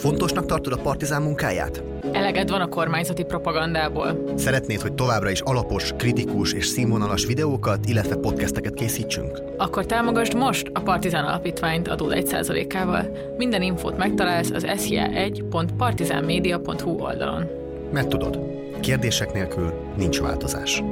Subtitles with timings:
[0.00, 1.82] Fontosnak tartod a partizán munkáját?
[2.12, 4.32] Eleged van a kormányzati propagandából.
[4.36, 9.42] Szeretnéd, hogy továbbra is alapos, kritikus és színvonalas videókat, illetve podcasteket készítsünk?
[9.56, 13.16] Akkor támogasd most a Partizán Alapítványt adód 1%-ával.
[13.36, 17.46] Minden infót megtalálsz az sia1.partizánmedia.hu oldalon.
[17.92, 18.38] Mert tudod,
[18.80, 20.82] kérdések nélkül nincs változás.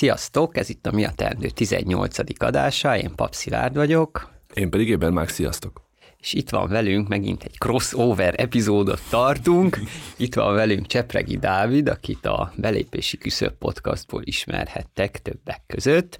[0.00, 2.42] Sziasztok, ez itt a Mi a Teendő 18.
[2.42, 4.30] adása, én Pap Szilárd vagyok.
[4.54, 5.82] Én pedig Éber már sziasztok.
[6.18, 9.78] És itt van velünk, megint egy crossover epizódot tartunk.
[10.16, 16.18] Itt van velünk Csepregi Dávid, akit a Belépési Küszöbb podcastból ismerhettek többek között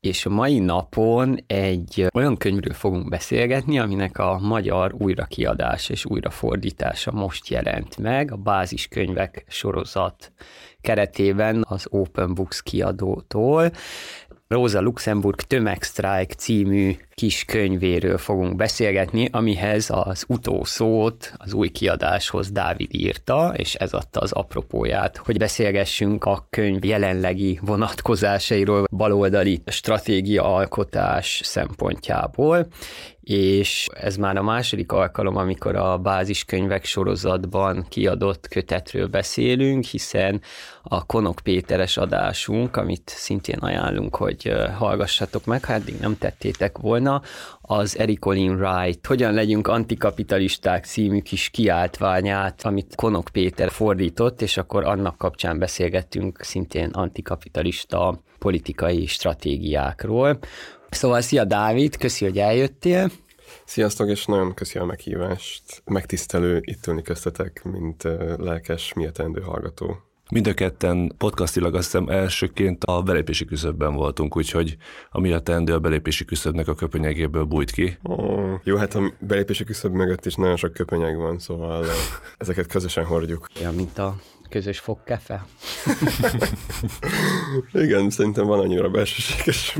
[0.00, 7.12] és a mai napon egy olyan könyvről fogunk beszélgetni, aminek a magyar újrakiadása és újrafordítása
[7.12, 10.32] most jelent meg, a báziskönyvek sorozat
[10.80, 13.70] keretében az Open Books kiadótól.
[14.48, 22.94] Rosa Luxemburg Tömegstrike című kis könyvéről fogunk beszélgetni, amihez az utószót az új kiadáshoz Dávid
[22.94, 31.40] írta, és ez adta az apropóját, hogy beszélgessünk a könyv jelenlegi vonatkozásairól, baloldali stratégia alkotás
[31.44, 32.66] szempontjából,
[33.28, 40.40] és ez már a második alkalom, amikor a báziskönyvek sorozatban kiadott kötetről beszélünk, hiszen
[40.82, 47.22] a Konok Péteres adásunk, amit szintén ajánlunk, hogy hallgassatok meg, ha eddig nem tettétek volna,
[47.60, 54.56] az Eric Olin Wright, Hogyan legyünk antikapitalisták című kis kiáltványát, amit Konok Péter fordított, és
[54.56, 60.38] akkor annak kapcsán beszélgettünk szintén antikapitalista politikai stratégiákról.
[60.90, 63.10] Szóval szia Dávid, köszi, hogy eljöttél.
[63.64, 65.82] Sziasztok, és nagyon köszi a meghívást.
[65.84, 68.02] Megtisztelő itt ülni köztetek, mint
[68.36, 70.02] lelkes, miatendő hallgató.
[70.30, 74.76] Mind a ketten podcastilag azt hiszem elsőként a belépési küszöbben voltunk, úgyhogy
[75.10, 77.98] a mi a teendő a belépési küszöbnek a köpenyegéből bújt ki.
[78.02, 81.84] Oh, jó, hát a belépési küszöb mögött is nagyon sok köpenyeg van, szóval
[82.38, 83.46] ezeket közösen hordjuk.
[83.60, 84.16] Ja, mint a
[84.48, 85.46] közös fogkefe.
[87.72, 89.78] Igen, szerintem van annyira belsőséges.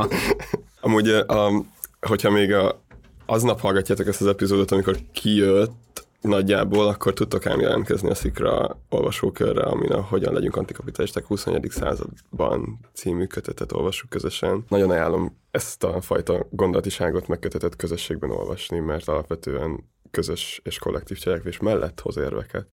[0.80, 1.62] Amúgy, a,
[2.00, 2.80] hogyha még a,
[3.26, 9.62] aznap hallgatjátok ezt az epizódot, amikor kijött, nagyjából, akkor tudtok ám jelentkezni a Szikra olvasókörre,
[9.62, 11.66] amin a Hogyan legyünk antikapitalisták 21.
[11.70, 14.64] században című kötetet olvassuk közösen.
[14.68, 21.58] Nagyon ajánlom ezt a fajta gondolatiságot megkötetett közösségben olvasni, mert alapvetően közös és kollektív cselekvés
[21.58, 22.68] mellett hoz érveket.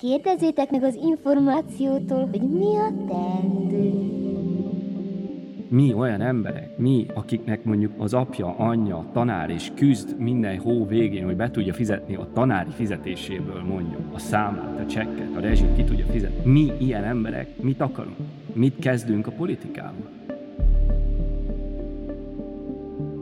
[0.00, 4.18] Kérdezzétek meg az információtól, hogy mi a teendő
[5.68, 11.24] mi olyan emberek, mi, akiknek mondjuk az apja, anyja, tanár és küzd minden hó végén,
[11.24, 15.84] hogy be tudja fizetni a tanári fizetéséből mondjuk a számlát, a csekket, a rezsit ki
[15.84, 16.50] tudja fizetni.
[16.50, 18.16] Mi ilyen emberek mit akarunk?
[18.52, 20.08] Mit kezdünk a politikával?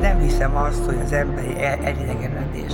[0.00, 2.72] Nem hiszem azt, hogy az emberi elidegenedés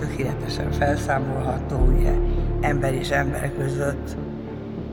[0.00, 2.12] tökéletesen felszámolható, ugye
[2.60, 4.16] ember és ember között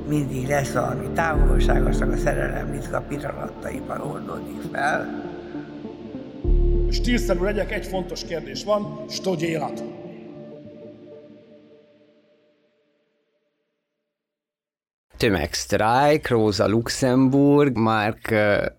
[0.07, 5.23] mindig lesz valami távolságosnak a szerelem ritka pillanataiban oldódik fel.
[6.89, 9.94] Stílszerű legyek, egy fontos kérdés van, hogy élet.
[15.25, 18.17] Tömegstrike, Rosa Luxemburg, már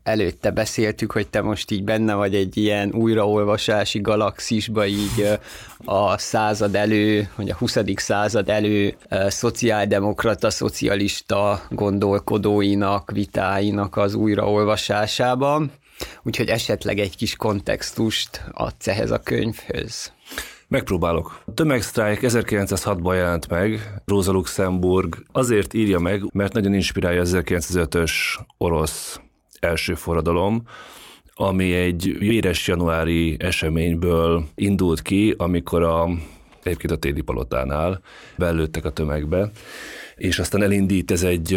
[0.03, 5.39] előtte beszéltük, hogy te most így benne vagy egy ilyen újraolvasási galaxisba, így
[5.85, 7.79] a század elő, vagy a 20.
[7.95, 8.97] század elő
[9.29, 15.73] szociáldemokrata, szocialista gondolkodóinak, vitáinak az újraolvasásában.
[16.23, 20.13] Úgyhogy esetleg egy kis kontextust adsz ehhez a könyvhöz.
[20.69, 21.43] Megpróbálok.
[21.47, 28.13] A Tömegstrike 1906-ban jelent meg, Rosa Luxemburg azért írja meg, mert nagyon inspirálja 1905-ös
[28.59, 29.21] orosz
[29.61, 30.63] első forradalom,
[31.35, 36.09] ami egy véres januári eseményből indult ki, amikor a
[36.63, 38.01] egyébként a téli palotánál,
[38.37, 39.51] belőttek a tömegbe,
[40.15, 41.55] és aztán elindít ez egy,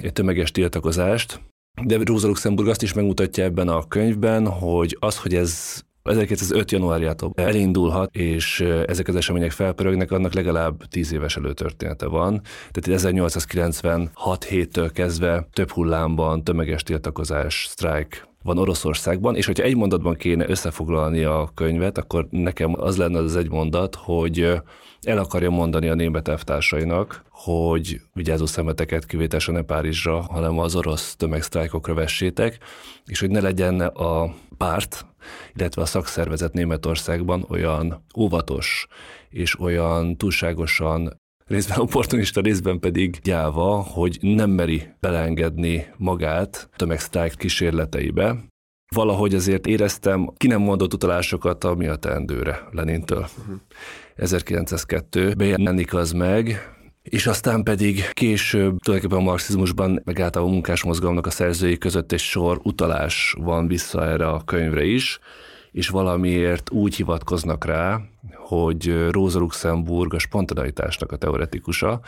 [0.00, 1.40] egy tömeges tiltakozást,
[1.82, 6.70] de Rosa Luxemburg azt is megmutatja ebben a könyvben, hogy az, hogy ez 1905.
[6.70, 12.40] januárjától elindulhat, és ezek az események felpörögnek, annak legalább 10 éves előtörténete van.
[12.70, 20.14] Tehát 1896 héttől kezdve több hullámban tömeges tiltakozás, sztrájk van Oroszországban, és hogyha egy mondatban
[20.14, 24.60] kéne összefoglalni a könyvet, akkor nekem az lenne az egy mondat, hogy
[25.02, 31.16] el akarja mondani a német elvtársainak, hogy vigyázó szemeteket kivételesen ne Párizsra, hanem az orosz
[31.16, 32.58] tömegsztrájkokra vessétek,
[33.06, 35.06] és hogy ne legyen a párt,
[35.54, 38.86] illetve a szakszervezet Németországban olyan óvatos
[39.28, 48.36] és olyan túlságosan részben opportunista, részben pedig gyáva, hogy nem meri beleengedni magát tömegsztrájk kísérleteibe.
[48.94, 53.26] Valahogy azért éreztem ki nem mondott utalásokat a mi a teendőre Lenintől.
[53.38, 53.60] Uh-huh.
[54.16, 56.76] 1902 bejelenik az meg,
[57.08, 62.18] és aztán pedig később tulajdonképpen a marxizmusban, meg általában a munkásmozgalomnak a szerzői között egy
[62.18, 65.18] sor utalás van vissza erre a könyvre is,
[65.72, 68.00] és valamiért úgy hivatkoznak rá,
[68.34, 72.00] hogy Rosa Luxemburg a spontaneitásnak a teoretikusa,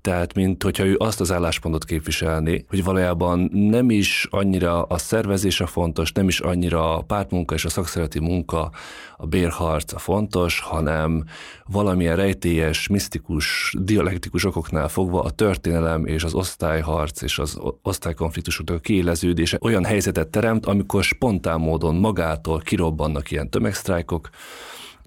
[0.00, 5.66] tehát mint hogyha ő azt az álláspontot képviselni, hogy valójában nem is annyira a szervezése
[5.66, 8.70] fontos, nem is annyira a pártmunka és a szakszereti munka,
[9.16, 11.24] a bérharc a fontos, hanem
[11.64, 19.58] valamilyen rejtélyes, misztikus, dialektikus okoknál fogva a történelem és az osztályharc és az osztálykonfliktusok kiéleződése
[19.60, 24.28] olyan helyzetet teremt, amikor spontán módon magától kirobbannak ilyen tömegsztrájkok,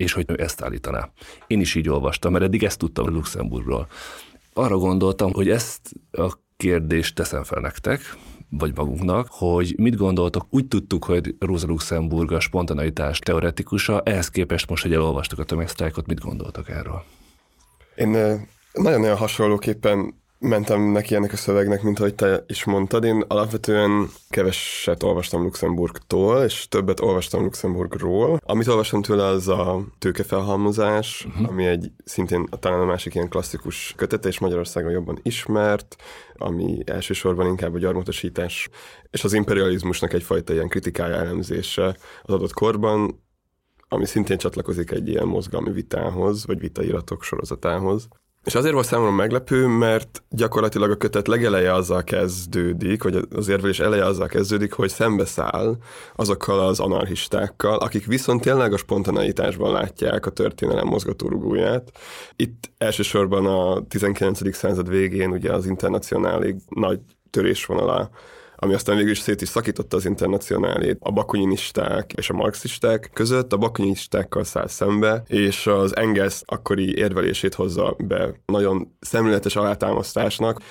[0.02, 1.10] és hogy ő ezt állítaná.
[1.48, 3.88] Én is így olvastam, mert eddig ezt tudtam Luxemburgról.
[4.54, 5.80] Arra gondoltam, hogy ezt
[6.12, 8.18] a kérdést teszem fel nektek,
[8.50, 14.70] vagy magunknak, hogy mit gondoltok, úgy tudtuk, hogy Rosa Luxemburg a spontaneitás teoretikusa, ehhez képest
[14.70, 17.04] most, hogy elolvastuk a tömegsztrájkot, mit gondoltok erről?
[17.96, 18.10] Én
[18.74, 23.04] nagyon-nagyon hasonlóképpen mentem neki ennek a szövegnek, mint ahogy te is mondtad.
[23.04, 28.40] Én alapvetően keveset olvastam Luxemburgtól, és többet olvastam Luxemburgról.
[28.46, 31.50] Amit olvastam tőle, az a tőkefelhalmozás, uh-huh.
[31.50, 35.96] ami egy szintén talán a másik ilyen klasszikus kötete, és Magyarországon jobban ismert,
[36.34, 38.70] ami elsősorban inkább a gyarmatosítás
[39.12, 43.24] és az imperializmusnak egyfajta ilyen kritikája, elemzése az adott korban,
[43.88, 48.08] ami szintén csatlakozik egy ilyen mozgalmi vitához, vagy vitairatok sorozatához.
[48.44, 53.80] És azért volt számomra meglepő, mert gyakorlatilag a kötet legeleje azzal kezdődik, vagy az érvelés
[53.80, 55.78] eleje azzal kezdődik, hogy szembeszáll
[56.16, 61.92] azokkal az anarchistákkal, akik viszont tényleg a spontaneitásban látják a történelem mozgatórugóját.
[62.36, 64.56] Itt elsősorban a 19.
[64.56, 67.00] század végén ugye az internacionálig nagy
[67.30, 68.10] törésvonala
[68.64, 73.54] ami aztán végül is szét is szakította az internacionálét a bakunyinisták és a marxisták között,
[73.54, 80.62] a bakunyinistákkal száll szembe, és az Engels akkori érvelését hozza be nagyon szemléletes alátámasztásnak,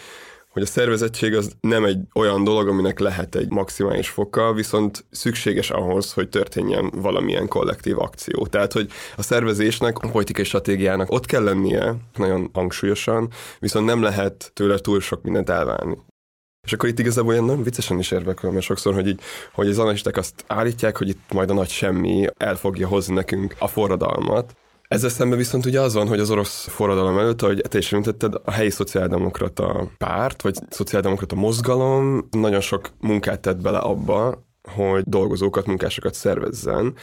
[0.50, 5.70] hogy a szervezettség az nem egy olyan dolog, aminek lehet egy maximális foka, viszont szükséges
[5.70, 8.46] ahhoz, hogy történjen valamilyen kollektív akció.
[8.46, 14.50] Tehát, hogy a szervezésnek, a politikai stratégiának ott kell lennie, nagyon hangsúlyosan, viszont nem lehet
[14.54, 15.96] tőle túl sok mindent elválni.
[16.62, 19.20] És akkor itt igazából olyan nagyon viccesen is érvek, mert sokszor, hogy, így,
[19.52, 23.54] hogy az analisták azt állítják, hogy itt majd a nagy semmi el fogja hozni nekünk
[23.58, 24.54] a forradalmat,
[24.90, 28.34] ezzel szemben viszont ugye az van, hogy az orosz forradalom előtt, ahogy te is említetted,
[28.44, 35.66] a helyi szociáldemokrata párt, vagy szociáldemokrata mozgalom nagyon sok munkát tett bele abba, hogy dolgozókat,
[35.66, 36.94] munkásokat szervezzen.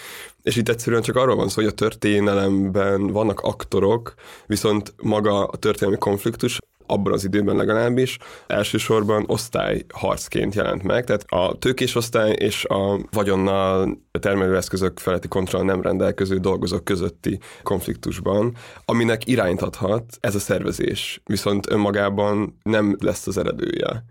[0.41, 4.13] És itt egyszerűen csak arról van szó, hogy a történelemben vannak aktorok,
[4.45, 8.17] viszont maga a történelmi konfliktus abban az időben legalábbis
[8.48, 11.06] elsősorban osztályharcként jelent meg.
[11.06, 18.56] Tehát a tőkés osztály és a vagyonnal termelőeszközök feletti kontroll nem rendelkező dolgozók közötti konfliktusban,
[18.86, 24.03] aminek irányt adhat ez a szervezés, viszont önmagában nem lesz az eredője.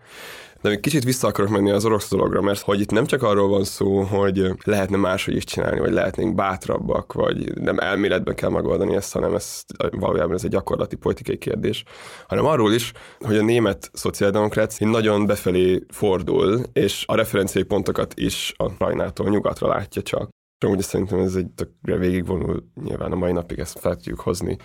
[0.63, 3.49] De még kicsit vissza akarok menni az orosz dologra, mert hogy itt nem csak arról
[3.49, 8.95] van szó, hogy lehetne máshogy is csinálni, vagy lehetnénk bátrabbak, vagy nem elméletben kell megoldani
[8.95, 11.85] ezt, hanem ez valójában ez egy gyakorlati politikai kérdés,
[12.27, 18.55] hanem arról is, hogy a német szociáldemokrácia nagyon befelé fordul, és a referenciai pontokat is
[18.57, 20.29] a Rajnától nyugatra látja csak.
[20.65, 24.57] Amúgy szerintem ez egy tökre végigvonul, nyilván a mai napig ezt fel tudjuk hozni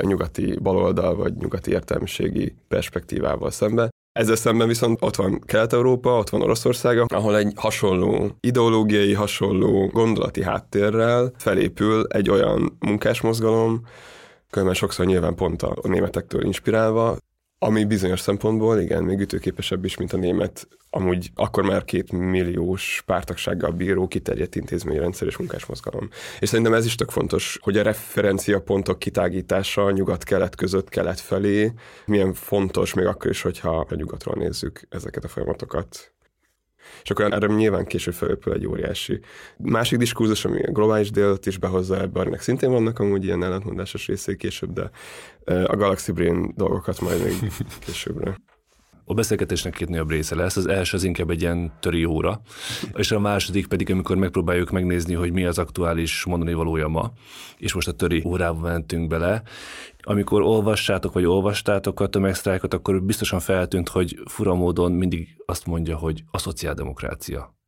[0.00, 3.88] nyugati baloldal vagy nyugati értelmiségi perspektívával szembe.
[4.12, 10.42] Ezzel szemben viszont ott van Kelet-Európa, ott van Oroszország, ahol egy hasonló ideológiai, hasonló gondolati
[10.42, 13.80] háttérrel felépül egy olyan munkásmozgalom,
[14.56, 17.16] mert sokszor nyilván pont a németektől inspirálva,
[17.62, 23.02] Ami bizonyos szempontból, igen, még ütőképesebb is, mint a német, amúgy akkor már két milliós
[23.06, 26.08] pártagsággal bíró kiterjedt intézményrendszer és munkásmozgalom.
[26.38, 31.72] És szerintem ez is tök fontos, hogy a referenciapontok kitágítása nyugat-kelet között kelet felé
[32.06, 36.12] milyen fontos, még akkor is, hogyha a nyugatról nézzük ezeket a folyamatokat.
[37.02, 39.20] És akkor erre nyilván később felépül egy óriási
[39.56, 44.06] másik diskurzus, ami a globális délt is behozza ebbe, aminek szintén vannak amúgy ilyen ellentmondásos
[44.06, 44.90] részei később, de
[45.66, 47.52] a Galaxy Brain dolgokat majd még
[47.86, 48.36] későbbre.
[49.10, 50.56] A beszélgetésnek két nagyobb része lesz.
[50.56, 52.40] Az első az inkább egy ilyen töri óra,
[52.94, 57.12] és a második pedig, amikor megpróbáljuk megnézni, hogy mi az aktuális mondani valója ma,
[57.58, 59.42] és most a töri órába mentünk bele.
[60.02, 65.96] Amikor olvassátok, vagy olvastátok a tömegsztrájkot, akkor biztosan feltűnt, hogy fura módon mindig azt mondja,
[65.96, 67.58] hogy a szociáldemokrácia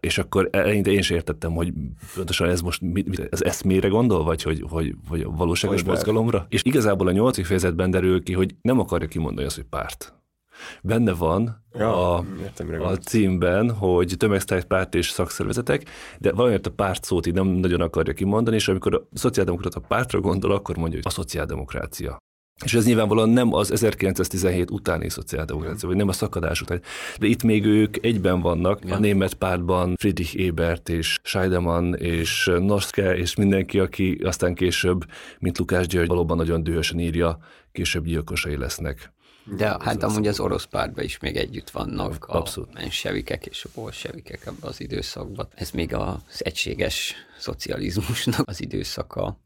[0.00, 1.72] és akkor eleinte én is értettem, hogy
[2.14, 2.82] pontosan ez most
[3.30, 6.46] ez eszmére gondol, vagy hogy, hogy, hogy a valóságos mozgalomra.
[6.48, 10.19] És igazából a nyolcik fejezetben derül ki, hogy nem akarja kimondani azt, hogy párt
[10.82, 12.24] benne van ja, a,
[12.78, 15.88] a címben, hogy tömegsztrájk párt és szakszervezetek,
[16.18, 20.20] de valamiért a párt szót így nem nagyon akarja kimondani, és amikor a szociáldemokrata pártra
[20.20, 22.18] gondol, akkor mondja, hogy a szociáldemokrácia.
[22.64, 26.82] És ez nyilvánvalóan nem az 1917 utáni szociáldemokrácia, vagy nem a szakadás után.
[27.18, 28.94] De itt még ők egyben vannak, ja.
[28.94, 35.04] a német pártban Friedrich Ebert és Scheidemann és Noske és mindenki, aki aztán később,
[35.38, 37.38] mint Lukás György, valóban nagyon dühösen írja,
[37.72, 39.12] később gyilkosai lesznek.
[39.56, 42.68] De hát amúgy az orosz pártban is még együtt vannak Abszolút.
[42.74, 45.48] a mensevikek és a bolsevikek ebben az időszakban.
[45.54, 49.38] Ez még az egységes szocializmusnak az időszaka.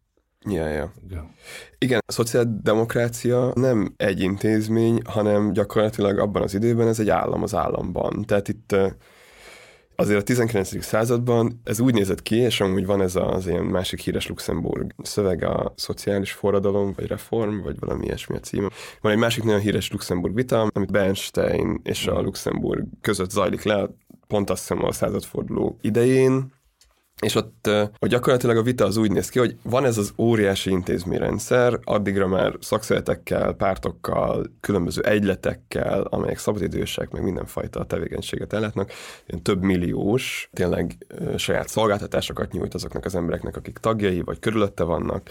[0.46, 0.92] Ja, ja.
[1.78, 7.54] Igen, a szociáldemokrácia nem egy intézmény, hanem gyakorlatilag abban az időben ez egy állam az
[7.54, 8.24] államban.
[8.24, 8.76] Tehát itt
[9.96, 10.84] Azért a 19.
[10.84, 15.44] században ez úgy nézett ki, és amúgy van ez az ilyen másik híres Luxemburg szöveg,
[15.44, 18.68] a szociális forradalom, vagy reform, vagy valami ilyesmi a címe.
[19.00, 23.90] Van egy másik nagyon híres Luxemburg vita, amit Bernstein és a Luxemburg között zajlik le,
[24.26, 26.52] pont azt hiszem a századforduló idején,
[27.20, 30.70] és ott hogy gyakorlatilag a vita az úgy néz ki, hogy van ez az óriási
[30.70, 38.92] intézményrendszer, addigra már szakszeretekkel, pártokkal, különböző egyletekkel, amelyek szabadidősek, meg mindenfajta tevékenységet ellátnak,
[39.26, 41.06] ilyen több milliós, tényleg
[41.36, 45.30] saját szolgáltatásokat nyújt azoknak az embereknek, akik tagjai vagy körülötte vannak,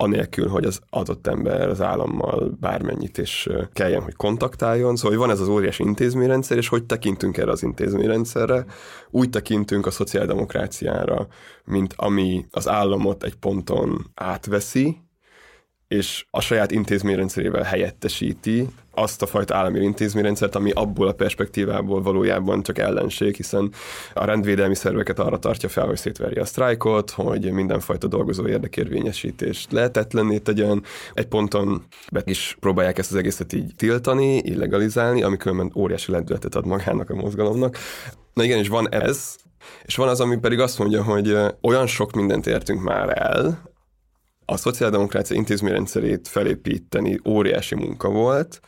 [0.00, 4.96] anélkül, hogy az adott ember az állammal bármennyit is kelljen, hogy kontaktáljon.
[4.96, 8.64] Szóval hogy van ez az óriási intézményrendszer, és hogy tekintünk erre az intézményrendszerre,
[9.10, 11.26] úgy tekintünk a szociáldemokráciára,
[11.64, 15.02] mint ami az államot egy ponton átveszi,
[15.88, 22.62] és a saját intézményrendszerével helyettesíti azt a fajta állami intézményrendszert, ami abból a perspektívából valójában
[22.62, 23.72] csak ellenség, hiszen
[24.14, 30.38] a rendvédelmi szerveket arra tartja fel, hogy szétverje a sztrájkot, hogy mindenfajta dolgozó érdekérvényesítést lehetetlenné
[30.38, 30.82] tegyen.
[31.14, 36.54] Egy ponton be is próbálják ezt az egészet így tiltani, illegalizálni, ami különben óriási lendületet
[36.54, 37.76] ad magának a mozgalomnak.
[38.34, 39.36] Na igen, és van ez,
[39.82, 43.67] és van az, ami pedig azt mondja, hogy olyan sok mindent értünk már el,
[44.50, 48.60] a szociáldemokrácia intézményrendszerét felépíteni óriási munka volt,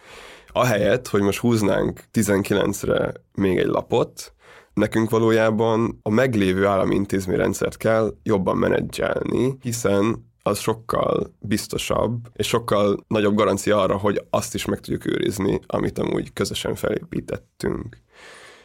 [0.48, 4.34] ahelyett, hogy most húznánk 19-re még egy lapot,
[4.74, 13.04] nekünk valójában a meglévő állami intézményrendszert kell jobban menedzselni, hiszen az sokkal biztosabb, és sokkal
[13.08, 17.96] nagyobb garancia arra, hogy azt is meg tudjuk őrizni, amit amúgy közösen felépítettünk.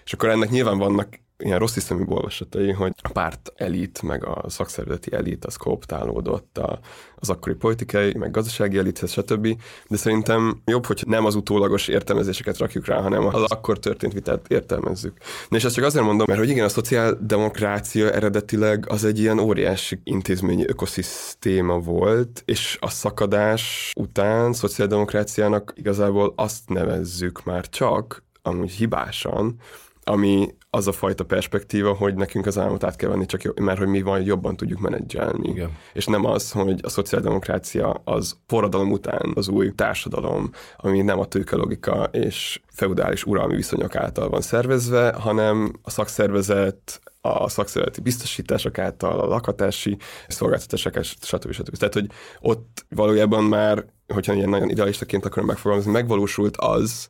[0.06, 4.44] És akkor ennek nyilván vannak ilyen rossz hiszemű olvasatai, hogy a párt elit, meg a
[4.48, 6.80] szakszervezeti elit az kooptálódott a,
[7.16, 9.62] az akkori politikai, meg gazdasági elithez, stb.
[9.88, 14.46] De szerintem jobb, hogy nem az utólagos értelmezéseket rakjuk rá, hanem az akkor történt vitát
[14.48, 15.18] értelmezzük.
[15.50, 19.40] Na és ezt csak azért mondom, mert hogy igen, a szociáldemokrácia eredetileg az egy ilyen
[19.40, 28.72] óriási intézményi ökoszisztéma volt, és a szakadás után szociáldemokráciának igazából azt nevezzük már csak, amúgy
[28.72, 29.60] hibásan,
[30.08, 33.78] ami az a fajta perspektíva, hogy nekünk az államot át kell venni, csak jobb, mert
[33.78, 35.50] hogy mi van, jobban tudjuk menedzselni.
[35.50, 35.78] Igen.
[35.94, 41.26] És nem az, hogy a szociáldemokrácia az forradalom után az új társadalom, ami nem a
[41.26, 49.20] tőkelogika és feudális uralmi viszonyok által van szervezve, hanem a szakszervezet, a szakszervezeti biztosítások által,
[49.20, 49.98] a lakatási
[50.28, 51.52] szolgáltatások, stb.
[51.52, 51.78] stb.
[51.78, 52.10] Tehát, hogy
[52.40, 57.10] ott valójában már, hogyha ilyen nagyon idealistaként akarom megfogalmazni, megvalósult az,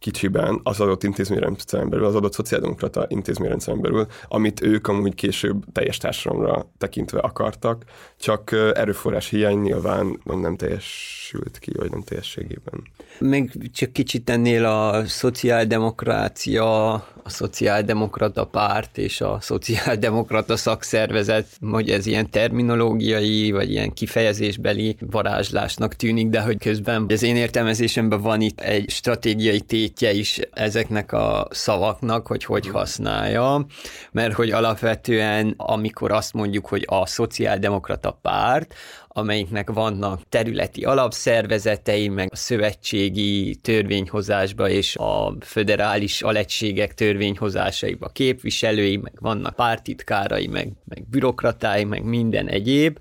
[0.00, 5.96] kicsiben az adott intézményrendszeren belül, az adott szociáldemokrata intézményrendszeren belül, amit ők amúgy később teljes
[5.96, 7.84] társadalomra tekintve akartak,
[8.18, 12.82] csak erőforrás hiány nyilván nem teljesült ki, vagy nem teljességében.
[13.18, 16.92] Még csak kicsit ennél a szociáldemokrácia,
[17.24, 25.94] a szociáldemokrata párt és a szociáldemokrata szakszervezet, hogy ez ilyen terminológiai, vagy ilyen kifejezésbeli varázslásnak
[25.94, 31.48] tűnik, de hogy közben az én értelmezésemben van itt egy stratégiai tétje is ezeknek a
[31.50, 33.66] szavaknak, hogy hogy használja,
[34.12, 38.74] mert hogy alapvetően, amikor azt mondjuk, hogy a szociáldemokrata párt,
[39.12, 49.12] amelyiknek vannak területi alapszervezetei, meg a szövetségi törvényhozásba és a föderális alegységek törvényhozásaiba képviselői, meg
[49.20, 52.98] vannak pártitkárai, meg, meg bürokratái, meg minden egyéb,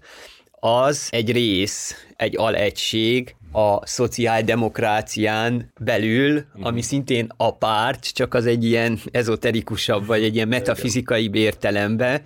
[0.59, 8.63] az egy rész, egy alegység a szociáldemokrácián belül, ami szintén a párt, csak az egy
[8.63, 12.21] ilyen ezoterikusabb, vagy egy ilyen metafizikai értelemben,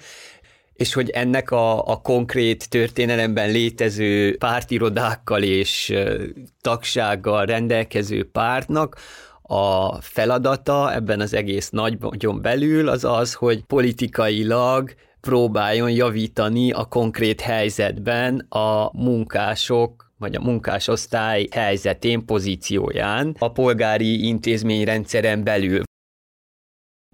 [0.73, 5.93] és hogy ennek a, a konkrét történelemben létező pártirodákkal és
[6.61, 8.97] tagsággal rendelkező pártnak
[9.41, 17.41] a feladata ebben az egész nagyon belül az az, hogy politikailag próbáljon javítani a konkrét
[17.41, 25.83] helyzetben a munkások vagy a munkásosztály helyzetén, pozícióján a polgári intézményrendszeren belül.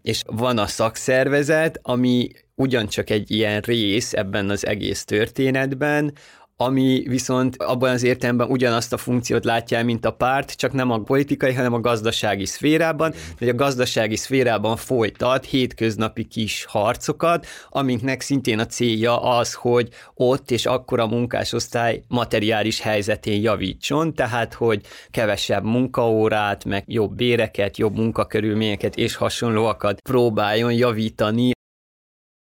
[0.01, 6.13] És van a szakszervezet, ami ugyancsak egy ilyen rész ebben az egész történetben,
[6.61, 10.91] ami viszont abban az értelemben ugyanazt a funkciót látja el, mint a párt, csak nem
[10.91, 18.21] a politikai, hanem a gazdasági szférában, hogy a gazdasági szférában folytat hétköznapi kis harcokat, amiknek
[18.21, 24.81] szintén a célja az, hogy ott és akkor a munkásosztály materiális helyzetén javítson, tehát hogy
[25.11, 31.51] kevesebb munkaórát, meg jobb béreket, jobb munkakörülményeket és hasonlóakat próbáljon javítani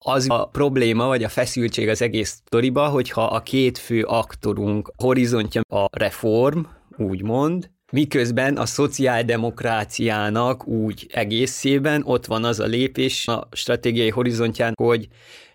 [0.08, 5.62] az a probléma, vagy a feszültség az egész sztoriba, hogyha a két fő aktorunk horizontja
[5.62, 6.60] a reform,
[6.98, 15.08] úgymond, miközben a szociáldemokráciának úgy egészében ott van az a lépés a stratégiai horizontján, hogy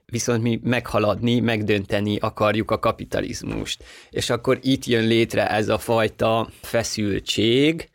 [0.05, 3.85] viszont mi meghaladni, megdönteni akarjuk a kapitalizmust.
[4.11, 7.89] És akkor itt jön létre ez a fajta feszültség,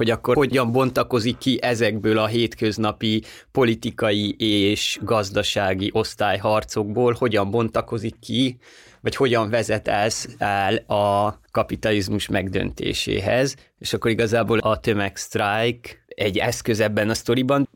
[0.00, 8.58] hogy akkor hogyan bontakozik ki ezekből a hétköznapi politikai és gazdasági osztályharcokból, hogyan bontakozik ki,
[9.00, 16.80] vagy hogyan vezet ez el a kapitalizmus megdöntéséhez, és akkor igazából a tömegsztrájk egy eszköz
[16.80, 17.68] ebben a sztoriban,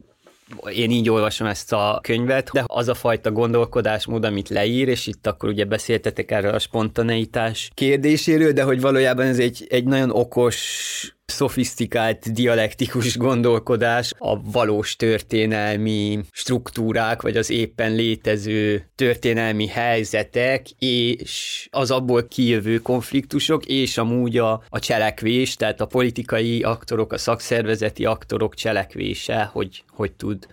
[0.75, 5.27] én így olvasom ezt a könyvet, de az a fajta gondolkodásmód, amit leír, és itt
[5.27, 11.14] akkor ugye beszéltetek erről a spontaneitás kérdéséről, de hogy valójában ez egy, egy nagyon okos
[11.35, 21.91] szofisztikált dialektikus gondolkodás a valós történelmi struktúrák, vagy az éppen létező történelmi helyzetek, és az
[21.91, 28.55] abból kijövő konfliktusok, és amúgy a, a cselekvés, tehát a politikai aktorok, a szakszervezeti aktorok
[28.55, 30.47] cselekvése, hogy, hogy tud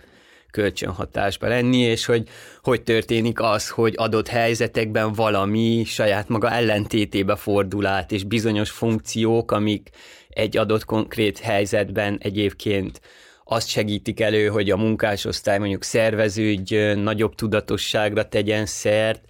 [0.52, 2.28] kölcsönhatásba lenni, és hogy
[2.62, 9.50] hogy történik az, hogy adott helyzetekben valami saját maga ellentétébe fordul át, és bizonyos funkciók,
[9.50, 9.90] amik
[10.34, 13.00] egy adott konkrét helyzetben egyébként
[13.44, 19.24] azt segítik elő, hogy a munkásosztály mondjuk szerveződjön, nagyobb tudatosságra tegyen szert,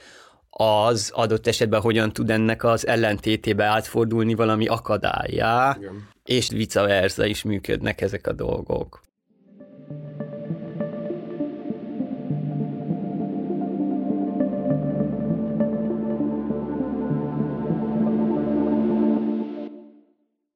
[0.50, 6.08] az adott esetben hogyan tud ennek az ellentétébe átfordulni valami akadályá, Igen.
[6.24, 9.02] és vice versa is működnek ezek a dolgok.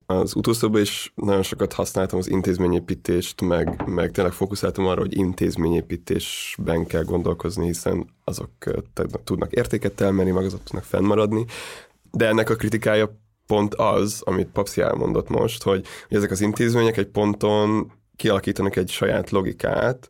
[0.07, 6.87] Az utószóban is nagyon sokat használtam az intézményépítést, meg, meg tényleg fókuszáltam arra, hogy intézményépítésben
[6.87, 8.51] kell gondolkozni, hiszen azok
[9.25, 11.45] tudnak értéket termelni, meg azok tudnak fennmaradni.
[12.11, 16.97] De ennek a kritikája pont az, amit Papszi elmondott most, hogy, hogy ezek az intézmények
[16.97, 20.09] egy ponton kialakítanak egy saját logikát,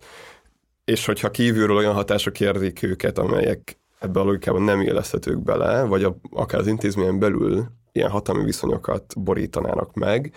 [0.85, 6.05] és hogyha kívülről olyan hatások érzik őket, amelyek ebbe a logikában nem illeszthetők bele, vagy
[6.05, 10.33] a, akár az intézményen belül ilyen hatalmi viszonyokat borítanának meg,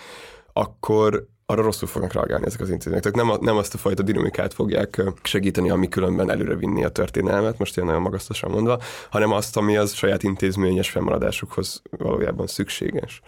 [0.54, 3.02] akkor arra rosszul fognak reagálni ezek az intézmények.
[3.02, 6.90] Tehát nem, a, nem azt a fajta dinamikát fogják segíteni, ami különben előre vinni a
[6.90, 13.22] történelmet, most ilyen nagyon magasztosan mondva, hanem azt, ami az saját intézményes fennmaradásukhoz valójában szükséges.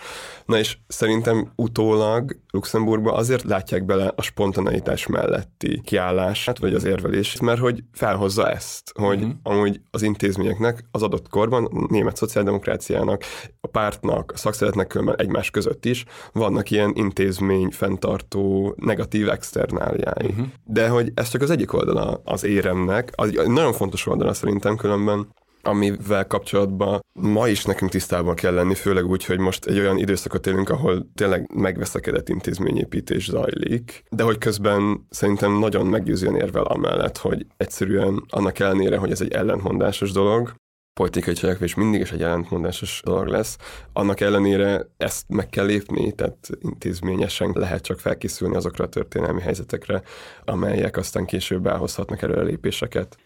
[0.46, 7.42] Na és szerintem utólag Luxemburgba azért látják bele a spontaneitás melletti kiállását, vagy az érvelést,
[7.42, 9.34] mert hogy felhozza ezt, hogy uh-huh.
[9.44, 13.24] amúgy az intézményeknek az adott korban, a német szociáldemokráciának,
[13.62, 20.28] a pártnak, a szakszeretnek különben egymás között is vannak ilyen intézmény fent fenntartó negatív externáliái.
[20.28, 20.46] Uh-huh.
[20.66, 24.76] De hogy ez csak az egyik oldala az éremnek, az egy nagyon fontos oldala szerintem
[24.76, 25.28] különben,
[25.64, 30.48] amivel kapcsolatban ma is nekünk tisztában kell lenni, főleg úgy, hogy most egy olyan időszakot
[30.48, 37.46] élünk, ahol tényleg megveszekedett intézményépítés zajlik, de hogy közben szerintem nagyon meggyőzően érvel amellett, hogy
[37.58, 40.54] egyszerűen annak ellenére, hogy ez egy ellentmondásos dolog,
[40.94, 43.58] politikai cselekvés mindig is egy ellentmondásos dolog lesz.
[43.94, 50.02] Annak ellenére ezt meg kell lépni, tehát intézményesen lehet csak felkészülni azokra a történelmi helyzetekre,
[50.46, 53.18] amelyek aztán később elhozhatnak előrelépéseket.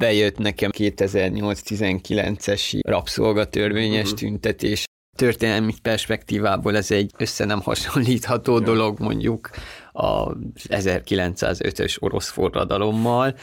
[0.00, 4.18] Bejött nekem 2008-19-es rabszolgatörvényes uh-huh.
[4.18, 4.84] tüntetés.
[5.16, 8.64] Történelmi perspektívából ez egy össze nem hasonlítható ja.
[8.64, 9.50] dolog mondjuk
[9.92, 10.36] a
[10.68, 13.34] 1905-ös orosz forradalommal,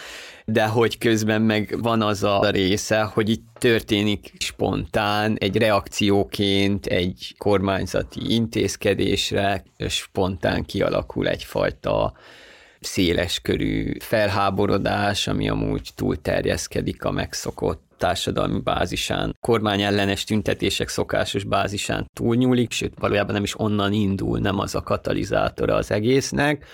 [0.46, 7.36] de hogy közben meg van az a része, hogy itt történik spontán, egy reakcióként egy
[7.38, 12.14] kormányzati intézkedésre spontán kialakul egyfajta
[12.88, 22.10] széles körű felháborodás, ami amúgy túl terjeszkedik a megszokott társadalmi bázisán, kormányellenes tüntetések szokásos bázisán
[22.14, 26.66] túlnyúlik, sőt valójában nem is onnan indul, nem az a katalizátora az egésznek,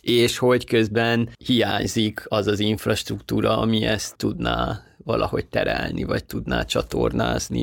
[0.00, 7.62] és hogy közben hiányzik az az infrastruktúra, ami ezt tudná valahogy terelni, vagy tudná csatornázni.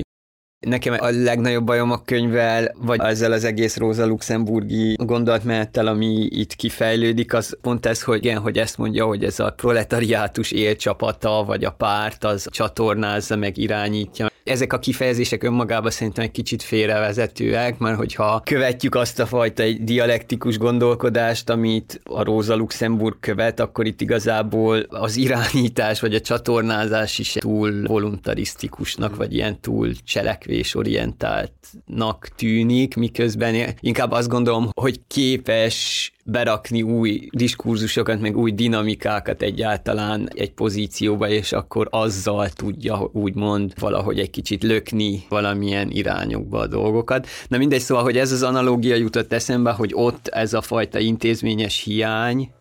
[0.59, 6.55] Nekem a legnagyobb bajom a könyvvel, vagy ezzel az egész Róza Luxemburgi gondolatmenettel, ami itt
[6.55, 11.63] kifejlődik, az pont ez, hogy igen, hogy ezt mondja, hogy ez a proletariátus élcsapata, vagy
[11.63, 17.97] a párt, az csatornázza, meg irányítja ezek a kifejezések önmagában szerintem egy kicsit félrevezetőek, mert
[17.97, 24.01] hogyha követjük azt a fajta egy dialektikus gondolkodást, amit a Róza Luxemburg követ, akkor itt
[24.01, 33.75] igazából az irányítás vagy a csatornázás is túl voluntarisztikusnak, vagy ilyen túl cselekvésorientáltnak tűnik, miközben
[33.79, 41.51] inkább azt gondolom, hogy képes berakni új diskurzusokat, meg új dinamikákat egyáltalán egy pozícióba, és
[41.51, 47.27] akkor azzal tudja úgymond valahogy egy kicsit lökni valamilyen irányokba a dolgokat.
[47.47, 51.83] Na mindegy, szóval, hogy ez az analógia jutott eszembe, hogy ott ez a fajta intézményes
[51.83, 52.51] hiány,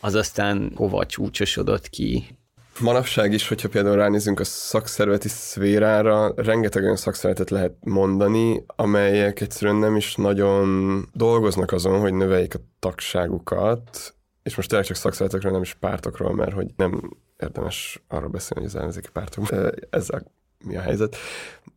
[0.00, 2.24] az aztán hova csúcsosodott ki
[2.80, 9.76] manapság is, hogyha például ránézünk a szakszervezeti szférára, rengeteg olyan szakszervezetet lehet mondani, amelyek egyszerűen
[9.76, 15.62] nem is nagyon dolgoznak azon, hogy növeljék a tagságukat, és most tényleg csak szakszervezetekről, nem
[15.62, 19.48] is pártokról, mert hogy nem érdemes arról beszélni, hogy az ellenzéki pártok.
[19.90, 20.32] Ezzel
[20.64, 21.16] mi a helyzet.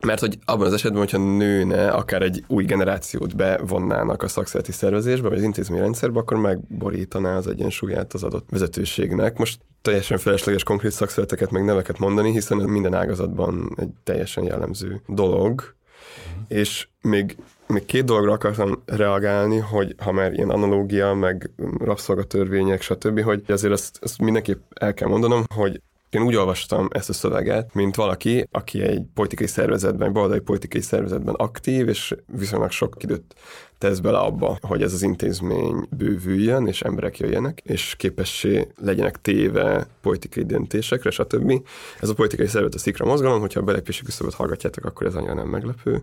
[0.00, 5.28] Mert hogy abban az esetben, hogyha nőne, akár egy új generációt bevonnának a szakszereti szervezésbe,
[5.28, 9.38] vagy az intézményrendszerbe, akkor megborítaná az egyensúlyát az adott vezetőségnek.
[9.38, 15.60] Most teljesen felesleges konkrét szakszereteket meg neveket mondani, hiszen minden ágazatban egy teljesen jellemző dolog.
[15.60, 16.44] Uh-huh.
[16.48, 23.20] És még, még két dologra akartam reagálni, hogy ha már ilyen analógia, meg rabszolgatörvények, stb.,
[23.20, 25.80] hogy azért azt, azt mindenképp el kell mondanom, hogy
[26.14, 30.80] én úgy olvastam ezt a szöveget, mint valaki, aki egy politikai szervezetben, egy baloldali politikai
[30.80, 33.34] szervezetben aktív, és viszonylag sok időt
[33.78, 39.86] tesz bele abba, hogy ez az intézmény bővüljön, és emberek jöjjenek, és képessé legyenek téve
[40.02, 41.52] politikai döntésekre, stb.
[42.00, 45.34] Ez a politikai szervezet a szikra mozgalom, hogyha a belépési küszöböt hallgatjátok, akkor ez annyira
[45.34, 46.02] nem meglepő.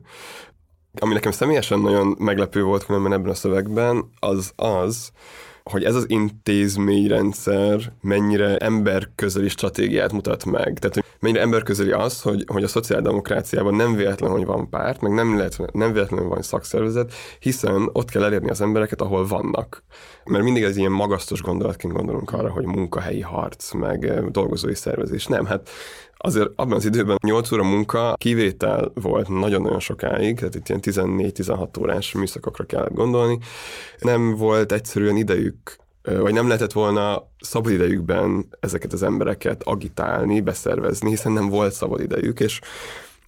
[1.00, 5.12] Ami nekem személyesen nagyon meglepő volt különben ebben a szövegben, az az,
[5.72, 10.80] hogy ez az intézményrendszer mennyire emberközeli stratégiát mutat meg.
[10.80, 15.12] Tehát, hogy mennyire emberközeli az, hogy, hogy a szociáldemokráciában nem véletlen, hogy van párt, meg
[15.12, 19.84] nem, lehet, nem véletlenül van szakszervezet, hiszen ott kell elérni az embereket, ahol vannak.
[20.26, 25.26] Mert mindig ez ilyen magasztos gondolatként gondolunk arra, hogy munkahelyi harc, meg dolgozói szervezés.
[25.26, 25.70] Nem, hát
[26.22, 31.80] azért abban az időben 8 óra munka kivétel volt nagyon-nagyon sokáig, tehát itt ilyen 14-16
[31.80, 33.38] órás műszakokra kellett gondolni.
[34.00, 41.10] Nem volt egyszerűen idejük vagy nem lehetett volna szabad idejükben ezeket az embereket agitálni, beszervezni,
[41.10, 42.60] hiszen nem volt szabad idejük, és,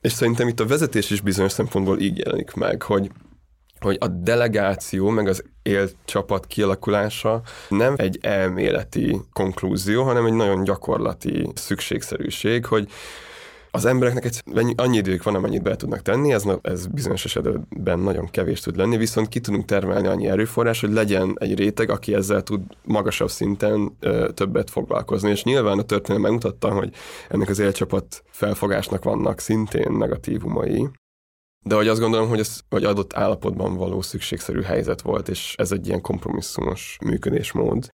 [0.01, 3.12] és szerintem itt a vezetés is bizonyos szempontból így jelenik meg, hogy
[3.83, 10.63] hogy a delegáció meg az élt csapat kialakulása nem egy elméleti konklúzió, hanem egy nagyon
[10.63, 12.89] gyakorlati szükségszerűség, hogy
[13.75, 14.41] az embereknek egy,
[14.75, 18.97] annyi idők van, amennyit be tudnak tenni, ez, ez bizonyos esetben nagyon kevés tud lenni,
[18.97, 23.95] viszont ki tudunk termelni annyi erőforrás, hogy legyen egy réteg, aki ezzel tud magasabb szinten
[23.99, 25.29] ö, többet foglalkozni.
[25.29, 26.93] És nyilván a történelem megmutatta, hogy
[27.29, 30.89] ennek az élcsapat felfogásnak vannak szintén negatívumai,
[31.63, 35.71] de hogy azt gondolom, hogy ez hogy adott állapotban való szükségszerű helyzet volt, és ez
[35.71, 37.88] egy ilyen kompromisszumos működésmód.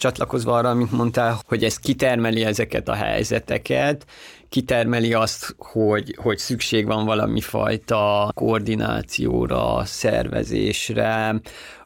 [0.00, 4.06] Csatlakozva arra, amit mondtál, hogy ez kitermeli ezeket a helyzeteket,
[4.48, 11.28] kitermeli azt, hogy, hogy szükség van valami fajta koordinációra, szervezésre.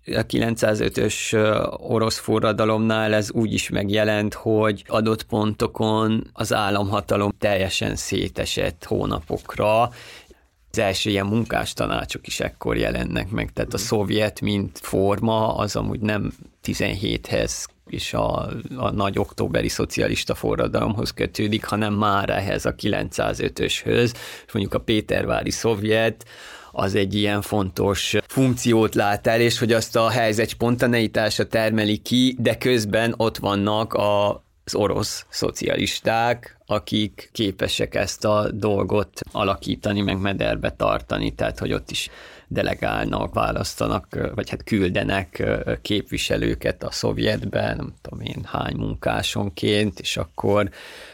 [0.06, 1.34] A 905-ös
[1.88, 9.90] orosz forradalomnál ez úgy is megjelent, hogy adott pontokon az államhatalom teljesen szétesett hónapokra,
[10.70, 16.00] az első ilyen munkástanácsok is ekkor jelennek meg, tehát a szovjet, mint forma, az amúgy
[16.00, 16.32] nem
[16.64, 24.14] 17-hez és a, a nagy októberi szocialista forradalomhoz kötődik, hanem már ehhez a 905-öshöz,
[24.46, 26.24] és mondjuk a Pétervári szovjet,
[26.72, 32.36] az egy ilyen fontos funkciót lát el, és hogy azt a helyzet spontaneitása termeli ki,
[32.38, 40.20] de közben ott vannak a az orosz szocialisták, akik képesek ezt a dolgot alakítani, meg
[40.20, 42.10] mederbe tartani, tehát hogy ott is
[42.48, 45.42] delegálnak, választanak, vagy hát küldenek
[45.82, 50.70] képviselőket a szovjetben, nem tudom én hány munkásonként, és akkor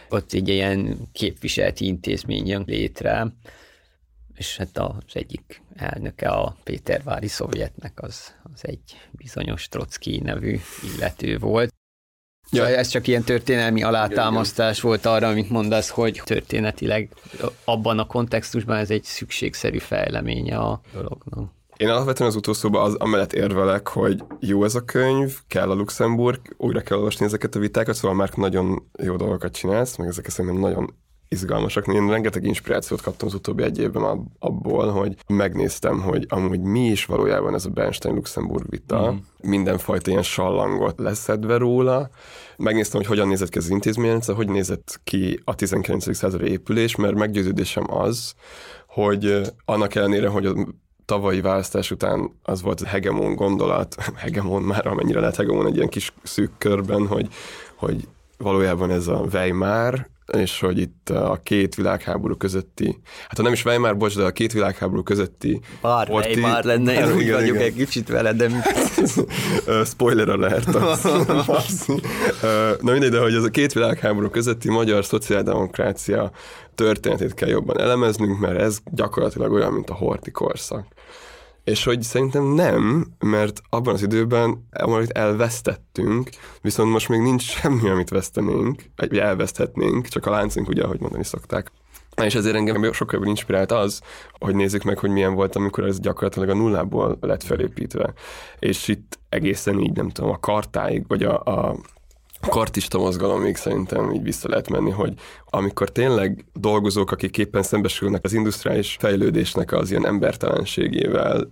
[0.08, 3.26] ott egy ilyen képviseleti intézmény jön létre,
[4.34, 10.60] és hát az egyik elnöke a Pétervári szovjetnek az, az egy bizonyos Trotsky nevű
[10.94, 11.75] illető volt.
[12.50, 17.08] Ja, ez csak ilyen történelmi alátámasztás volt arra, amit mondasz, hogy történetileg
[17.64, 21.54] abban a kontextusban ez egy szükségszerű fejleménye a dolognak.
[21.76, 26.40] Én alapvetően az utolsóban az amellett érvelek, hogy jó ez a könyv, kell a Luxemburg,
[26.56, 30.60] újra kell olvasni ezeket a vitákat, szóval már nagyon jó dolgokat csinálsz, meg ezek szerintem
[30.60, 30.94] nagyon
[31.28, 31.86] izgalmasak.
[31.86, 37.04] Én rengeteg inspirációt kaptam az utóbbi egy évben abból, hogy megnéztem, hogy amúgy mi is
[37.04, 39.12] valójában ez a Bernstein-Luxemburg vita.
[39.12, 39.16] Mm.
[39.50, 42.10] Mindenfajta ilyen sallangot leszedve róla.
[42.56, 46.16] Megnéztem, hogy hogyan nézett ki az intézményrendszer, hogy nézett ki a 19.
[46.16, 48.34] századi épülés, mert meggyőződésem az,
[48.86, 50.54] hogy annak ellenére, hogy a
[51.04, 55.88] tavalyi választás után az volt a hegemon gondolat, hegemon már amennyire lehet hegemon egy ilyen
[55.88, 57.28] kis szűk körben, hogy,
[57.76, 58.08] hogy
[58.38, 63.64] valójában ez a Weimar és hogy itt a két világháború közötti, hát ha nem is
[63.64, 65.60] Weimar, bocs, de a két világháború közötti...
[65.80, 67.66] Bár orti, Weimar lenne, én úgy igen, vagyok igen.
[67.66, 68.50] egy kicsit vele, de...
[69.84, 70.66] Spoiler alert.
[72.82, 76.30] Na mindegy, de hogy ez a két világháború közötti magyar szociáldemokrácia
[76.74, 80.86] történetét kell jobban elemeznünk, mert ez gyakorlatilag olyan, mint a horti korszak.
[81.66, 86.30] És hogy szerintem nem, mert abban az időben amit elvesztettünk,
[86.62, 91.24] viszont most még nincs semmi, amit vesztenénk, vagy elveszthetnénk, csak a láncunk ugye, ahogy mondani
[91.24, 91.72] szokták.
[92.22, 94.00] És ezért engem sokkal jobban inspirált az,
[94.38, 98.12] hogy nézzük meg, hogy milyen volt, amikor ez gyakorlatilag a nullából lett felépítve.
[98.58, 101.76] És itt egészen így, nem tudom, a kartáig, vagy a, a
[102.48, 108.32] kartista mozgalomig szerintem így vissza lehet menni, hogy amikor tényleg dolgozók, akik éppen szembesülnek az
[108.32, 111.48] industriális fejlődésnek az ilyen embertelenségével,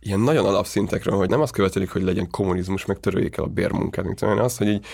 [0.00, 4.04] ilyen nagyon alapszintekről, hogy nem azt követelik, hogy legyen kommunizmus, meg töröljék el a bérmunkát,
[4.04, 4.84] mint olyan, az, hogy így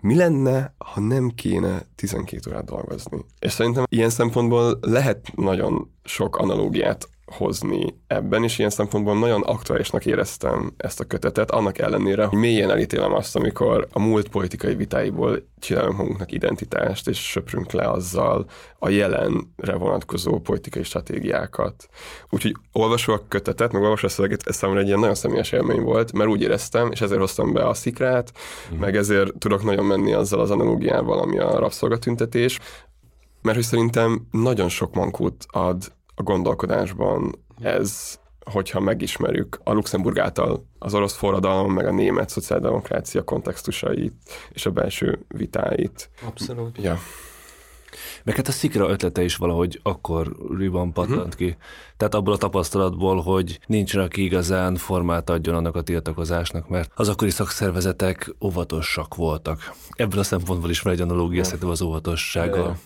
[0.00, 3.24] mi lenne, ha nem kéne 12 órát dolgozni?
[3.38, 10.06] És szerintem ilyen szempontból lehet nagyon sok analógiát hozni ebben, és ilyen szempontból nagyon aktuálisnak
[10.06, 15.46] éreztem ezt a kötetet, annak ellenére, hogy mélyen elítélem azt, amikor a múlt politikai vitáiból
[15.58, 18.46] csinálunk magunknak identitást, és söprünk le azzal
[18.78, 21.88] a jelenre vonatkozó politikai stratégiákat.
[22.30, 25.80] Úgyhogy olvasva a kötetet, meg olvasva a szöveget, ez számomra egy ilyen nagyon személyes élmény
[25.80, 28.32] volt, mert úgy éreztem, és ezért hoztam be a szikrát,
[28.74, 28.78] mm.
[28.78, 32.58] meg ezért tudok nagyon menni azzal az analógiával, ami a rabszolgatüntetés,
[33.42, 38.18] mert hogy szerintem nagyon sok mankót ad a gondolkodásban ez,
[38.50, 44.12] hogyha megismerjük a Luxemburg által az orosz forradalom, meg a német szociáldemokrácia kontextusait
[44.50, 46.10] és a belső vitáit.
[46.26, 46.78] Abszolút.
[46.82, 46.98] Ja.
[48.24, 51.34] Meg hát a szikra ötlete is valahogy akkor riban pattant uh-huh.
[51.34, 51.56] ki.
[51.96, 57.08] Tehát abból a tapasztalatból, hogy nincsen, aki igazán formát adjon annak a tiltakozásnak, mert az
[57.08, 59.72] akkori szakszervezetek óvatosak voltak.
[59.90, 62.78] Ebből a szempontból is van egy analógia szerintem az óvatossággal.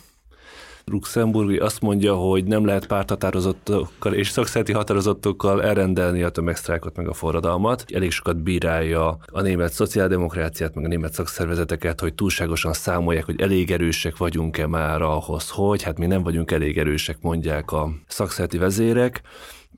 [0.90, 7.12] Luxemburgi azt mondja, hogy nem lehet párthatározottokkal és szakszereti határozottokkal elrendelni a tömegsztrájkot meg a
[7.12, 7.84] forradalmat.
[7.94, 13.70] Elég sokat bírálja a német szociáldemokráciát, meg a német szakszervezeteket, hogy túlságosan számolják, hogy elég
[13.70, 19.22] erősek vagyunk-e már ahhoz, hogy hát mi nem vagyunk elég erősek, mondják a szakszereti vezérek,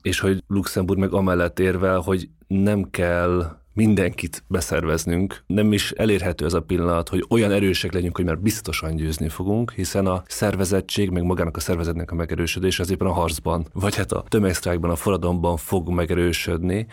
[0.01, 5.43] és hogy Luxemburg meg amellett érvel, hogy nem kell mindenkit beszerveznünk.
[5.47, 9.71] Nem is elérhető ez a pillanat, hogy olyan erősek legyünk, hogy már biztosan győzni fogunk,
[9.71, 14.11] hiszen a szervezettség, meg magának a szervezetnek a megerősödés az éppen a harcban, vagy hát
[14.11, 16.87] a tömegsztrájkban, a forradalomban fog megerősödni.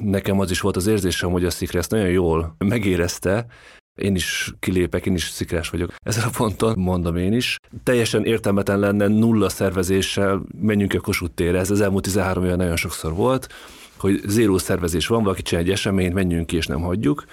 [0.00, 3.46] Nekem az is volt az érzésem, hogy a Szikre ezt nagyon jól megérezte,
[3.96, 7.58] én is kilépek, én is szikrás vagyok ezen a ponton, mondom én is.
[7.82, 12.76] Teljesen értelmetlen lenne nulla szervezéssel menjünk a Kossuth térre, ez az elmúlt 13 éve nagyon
[12.76, 13.48] sokszor volt,
[13.98, 17.24] hogy zéró szervezés van, valaki csinál egy eseményt, menjünk ki és nem hagyjuk.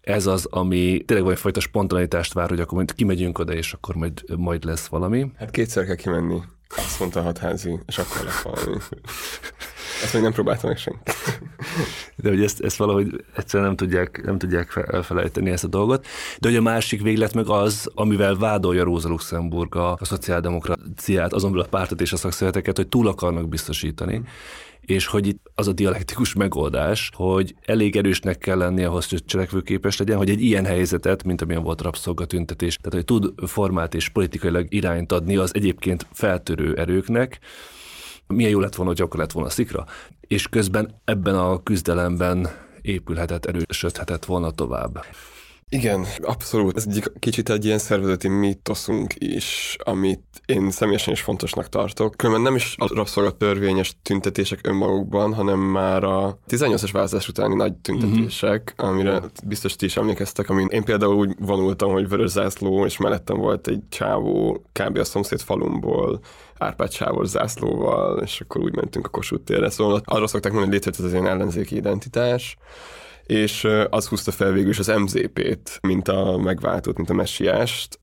[0.00, 3.94] ez az, ami tényleg vagy fajta spontanitást vár, hogy akkor majd kimegyünk oda, és akkor
[3.94, 5.30] majd, majd lesz valami.
[5.38, 6.40] Hát kétszer kell kimenni.
[6.76, 8.76] Azt mondta a hatházi, és akkor lesz valami.
[10.02, 11.00] Ezt még nem próbáltam meg senki.
[12.16, 16.06] De hogy ezt, ezt valahogy egyszerűen nem tudják, nem tudják elfelejteni ezt a dolgot.
[16.38, 21.58] De hogy a másik véglet meg az, amivel vádolja Rosa Luxemburg a, a szociáldemokráciát, azon
[21.58, 24.18] a pártot és a szakszereteket, hogy túl akarnak biztosítani.
[24.18, 24.22] Mm
[24.86, 29.96] és hogy itt az a dialektikus megoldás, hogy elég erősnek kell lenni ahhoz, hogy cselekvőképes
[29.96, 34.66] legyen, hogy egy ilyen helyzetet, mint amilyen volt rabszolgatüntetés, tehát hogy tud formát és politikailag
[34.68, 37.38] irányt adni az egyébként feltörő erőknek,
[38.26, 39.84] milyen jó lett volna, hogy akkor lett volna szikra,
[40.20, 42.48] és közben ebben a küzdelemben
[42.82, 45.04] épülhetett, erősödhetett volna tovább.
[45.74, 46.76] Igen, abszolút.
[46.76, 52.16] Ez egy kicsit egy ilyen szervezeti mítoszunk is, amit én személyesen is fontosnak tartok.
[52.16, 57.74] Különben nem is a rabszolgat törvényes tüntetések önmagukban, hanem már a 18-as választás utáni nagy
[57.74, 58.94] tüntetések, uh-huh.
[58.94, 63.36] amire biztos ti is emlékeztek, amin én például úgy vonultam, hogy vörös zászló, és mellettem
[63.36, 64.98] volt egy csávó, kb.
[64.98, 66.20] a szomszéd falumból,
[66.58, 69.70] Árpád sávos zászlóval, és akkor úgy mentünk a Kossuth térre.
[69.70, 72.56] Szóval arra szokták mondani, hogy létrejött az ilyen ellenzéki identitás
[73.26, 77.98] és az húzta fel végül is az MZP-t, mint a megváltót, mint a messiást,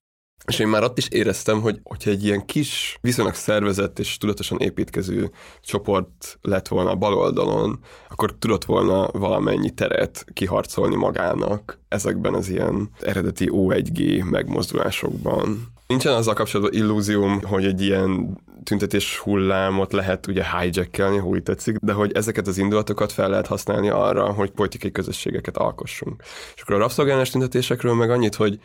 [0.46, 4.58] és én már ott is éreztem, hogy hogyha egy ilyen kis, viszonylag szervezett és tudatosan
[4.58, 5.30] építkező
[5.60, 12.48] csoport lett volna a bal oldalon, akkor tudott volna valamennyi teret kiharcolni magának ezekben az
[12.48, 15.72] ilyen eredeti O1G megmozdulásokban.
[15.92, 21.76] Nincsen azzal kapcsolatban illúzióm, hogy egy ilyen tüntetés hullámot lehet ugye hijackelni, ha úgy tetszik,
[21.76, 26.22] de hogy ezeket az indulatokat fel lehet használni arra, hogy politikai közösségeket alkossunk.
[26.54, 28.58] És akkor a rabszolgálás tüntetésekről meg annyit, hogy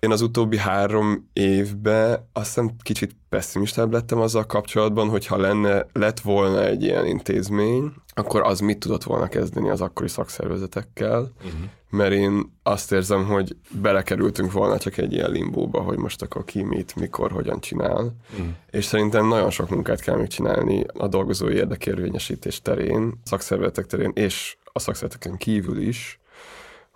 [0.00, 5.86] én az utóbbi három évben azt hiszem kicsit pessimistább lettem azzal kapcsolatban, hogy ha lenne,
[5.92, 11.60] lett volna egy ilyen intézmény, akkor az mit tudott volna kezdeni az akkori szakszervezetekkel, uh-huh.
[11.90, 16.62] mert én azt érzem, hogy belekerültünk volna csak egy ilyen limbóba, hogy most akkor ki
[16.62, 18.46] mit, mikor, hogyan csinál, uh-huh.
[18.70, 24.56] és szerintem nagyon sok munkát kell még csinálni a dolgozói érdekérvényesítés terén, szakszervezetek terén, és
[24.72, 26.20] a szakszervezeteken kívül is,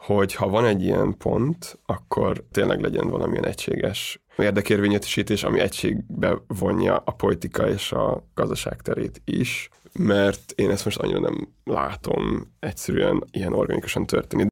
[0.03, 6.97] hogy ha van egy ilyen pont, akkor tényleg legyen valamilyen egységes érdekérvényesítés, ami egységbe vonja
[6.97, 13.25] a politika és a gazdaság terét is, mert én ezt most annyira nem látom egyszerűen
[13.31, 14.47] ilyen organikusan történni.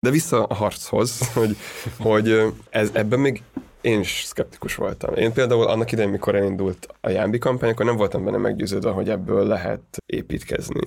[0.00, 1.56] De vissza a harchoz, hogy,
[1.98, 3.42] hogy ez, ebben még
[3.84, 5.14] én is szkeptikus voltam.
[5.14, 9.10] Én például annak idején, mikor elindult a Jámbi kampány, akkor nem voltam benne meggyőződve, hogy
[9.10, 10.80] ebből lehet építkezni.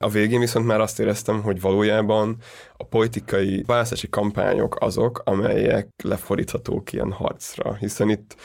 [0.00, 2.36] A végén viszont már azt éreztem, hogy valójában
[2.76, 8.36] a politikai választási kampányok azok, amelyek lefordíthatók ilyen harcra, hiszen itt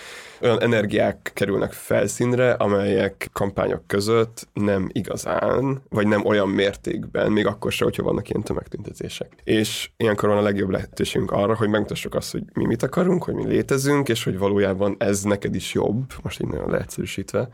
[0.41, 7.71] olyan energiák kerülnek felszínre, amelyek kampányok között nem igazán, vagy nem olyan mértékben, még akkor
[7.71, 9.31] se, hogyha vannak ilyen tömegtüntetések.
[9.43, 13.33] És ilyenkor van a legjobb lehetőségünk arra, hogy megmutassuk azt, hogy mi mit akarunk, hogy
[13.33, 17.49] mi létezünk, és hogy valójában ez neked is jobb, most így nagyon leegyszerűsítve,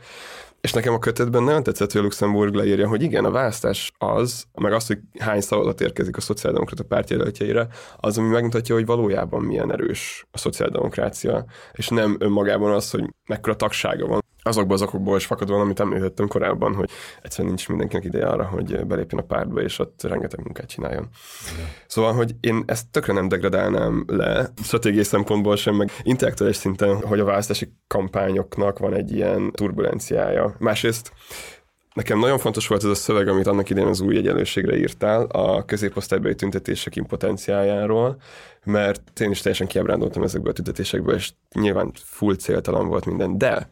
[0.60, 4.44] és nekem a kötetben nagyon tetszett, hogy a Luxemburg leírja, hogy igen, a választás az,
[4.54, 9.72] meg az, hogy hány szavazat érkezik a szociáldemokrata pártjelöltjeire, az, ami megmutatja, hogy valójában milyen
[9.72, 14.20] erős a szociáldemokrácia, és nem önmagában az, hogy mekkora tagsága van.
[14.42, 16.90] Azokból az okokból is fakadóan, amit említettem korábban, hogy
[17.22, 21.08] egyszerűen nincs mindenkinek ideje arra, hogy belépjen a pártba, és ott rengeteg munkát csináljon.
[21.54, 21.68] Igen.
[21.86, 27.20] Szóval, hogy én ezt tökre nem degradálnám le, stratégiai szempontból sem, meg intellektuális szinten, hogy
[27.20, 30.54] a választási kampányoknak van egy ilyen turbulenciája.
[30.58, 31.12] Másrészt
[31.94, 35.64] Nekem nagyon fontos volt ez a szöveg, amit annak idején az új egyenlőségre írtál, a
[35.64, 38.16] középosztálybeli tüntetések impotenciájáról,
[38.64, 43.38] mert én is teljesen kiábrándultam ezekből a tüntetésekből, és nyilván full céltalan volt minden.
[43.38, 43.68] De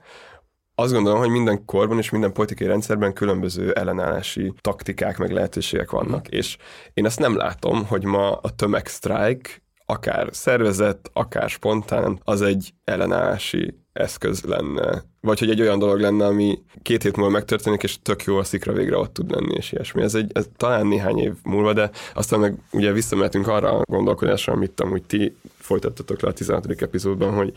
[0.80, 6.28] azt gondolom, hogy minden korban és minden politikai rendszerben különböző ellenállási taktikák meg lehetőségek vannak,
[6.28, 6.56] és
[6.94, 13.74] én ezt nem látom, hogy ma a tömegsztrájk akár szervezett, akár spontán, az egy ellenállási
[13.92, 15.02] eszköz lenne.
[15.20, 18.44] Vagy hogy egy olyan dolog lenne, ami két hét múlva megtörténik, és tök jó a
[18.44, 20.02] szikra végre ott tud lenni, és ilyesmi.
[20.02, 24.52] Ez, egy, ez talán néhány év múlva, de aztán meg ugye visszamehetünk arra a gondolkodásra,
[24.52, 26.82] amit amúgy ti folytattatok le a 16.
[26.82, 27.52] epizódban, hogy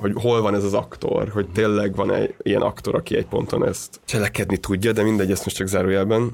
[0.00, 3.66] hogy hol van ez az aktor, hogy tényleg van egy ilyen aktor, aki egy ponton
[3.66, 6.32] ezt cselekedni tudja, de mindegy, ezt most csak zárójelben.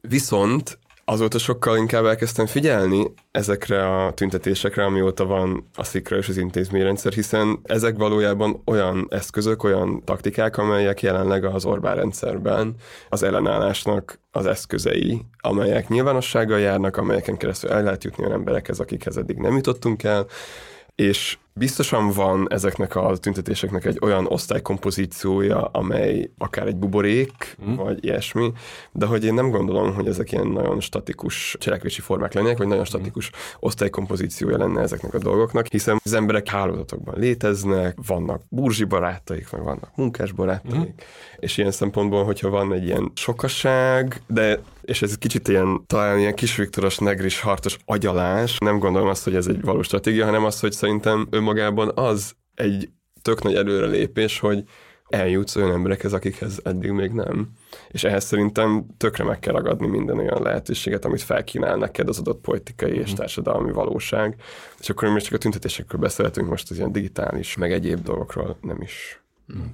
[0.00, 6.36] Viszont azóta sokkal inkább elkezdtem figyelni ezekre a tüntetésekre, amióta van a szikra és az
[6.36, 12.74] intézményrendszer, hiszen ezek valójában olyan eszközök, olyan taktikák, amelyek jelenleg az Orbán rendszerben
[13.08, 19.16] az ellenállásnak az eszközei, amelyek nyilvánossággal járnak, amelyeken keresztül el lehet jutni olyan emberekhez, akikhez
[19.16, 20.26] eddig nem jutottunk el,
[20.94, 27.74] és Biztosan van ezeknek a tüntetéseknek egy olyan osztálykompozíciója, amely akár egy buborék, mm.
[27.74, 28.52] vagy ilyesmi,
[28.92, 32.84] de hogy én nem gondolom, hogy ezek ilyen nagyon statikus cselekvési formák lennének, vagy nagyon
[32.84, 33.30] statikus
[33.60, 39.90] osztálykompozíciója lenne ezeknek a dolgoknak, hiszen az emberek hálózatokban léteznek, vannak burzsi barátaik, meg vannak
[39.94, 41.04] munkás barátaik, mm.
[41.36, 46.34] és ilyen szempontból, hogyha van egy ilyen sokaság, de és ez kicsit ilyen, talán ilyen
[46.34, 48.58] kis Viktoros, negris, hartos agyalás.
[48.58, 52.88] Nem gondolom azt, hogy ez egy valós stratégia, hanem azt, hogy szerintem önmagában az egy
[53.22, 54.64] tök nagy előrelépés, hogy
[55.08, 57.48] eljutsz olyan emberekhez, akikhez eddig még nem.
[57.88, 62.40] És ehhez szerintem tökre meg kell ragadni minden olyan lehetőséget, amit felkínál neked az adott
[62.40, 63.18] politikai és mhm.
[63.18, 64.36] társadalmi valóság.
[64.80, 68.80] És akkor mi csak a tüntetésekről beszélhetünk most az ilyen digitális, meg egyéb dolgokról nem
[68.82, 69.22] is.
[69.52, 69.64] Mm.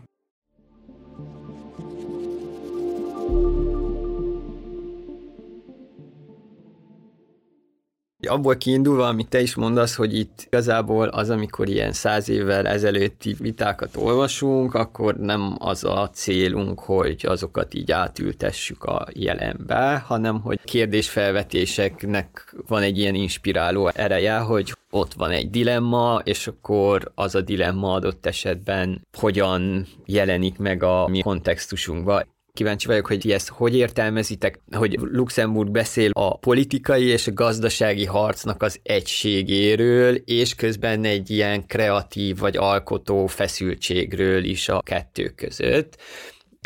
[8.29, 13.37] Abból kiindulva, amit te is mondasz, hogy itt igazából az, amikor ilyen száz évvel ezelőtti
[13.39, 20.61] vitákat olvasunk, akkor nem az a célunk, hogy azokat így átültessük a jelenbe, hanem hogy
[20.65, 27.41] kérdésfelvetéseknek van egy ilyen inspiráló ereje, hogy ott van egy dilemma, és akkor az a
[27.41, 34.61] dilemma adott esetben hogyan jelenik meg a mi kontextusunkban kíváncsi vagyok, hogy ezt hogy értelmezitek,
[34.71, 41.67] hogy Luxemburg beszél a politikai és a gazdasági harcnak az egységéről, és közben egy ilyen
[41.67, 45.97] kreatív vagy alkotó feszültségről is a kettő között.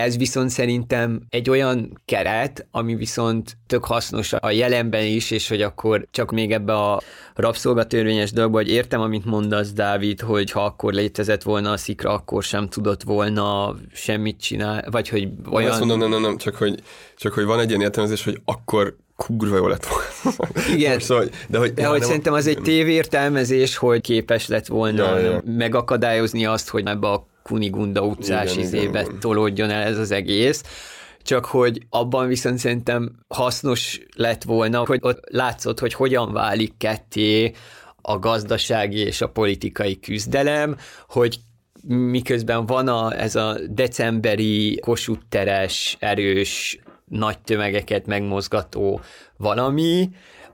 [0.01, 5.63] Ez viszont szerintem egy olyan keret, ami viszont tök hasznos a jelenben is, és hogy
[5.63, 7.01] akkor csak még ebbe a
[7.35, 12.43] rabszolgatörvényes dolgba, hogy értem, amit mondasz, Dávid, hogy ha akkor létezett volna a szikra, akkor
[12.43, 15.63] sem tudott volna semmit csinálni, vagy hogy olyan...
[15.63, 16.83] Nem, azt mondom, nem, nem, nem, csak hogy,
[17.17, 20.49] csak hogy van egy ilyen értelmezés, hogy akkor kurva jó lett volna.
[20.75, 25.31] Igen, szóval, de hogy, de hogy szerintem az egy tévértelmezés, hogy képes lett volna ja,
[25.31, 25.43] ja.
[25.45, 30.63] megakadályozni azt, hogy ebbe a Kunigunda utcás igen, izébe igen, tolódjon el ez az egész.
[31.23, 37.53] Csak hogy abban viszont szerintem hasznos lett volna, hogy ott látszott, hogy hogyan válik ketté
[38.03, 40.77] a gazdasági és a politikai küzdelem,
[41.09, 41.41] hogy
[41.87, 49.01] miközben van a, ez a decemberi kosutteres, erős, nagy tömegeket megmozgató
[49.37, 50.11] valami,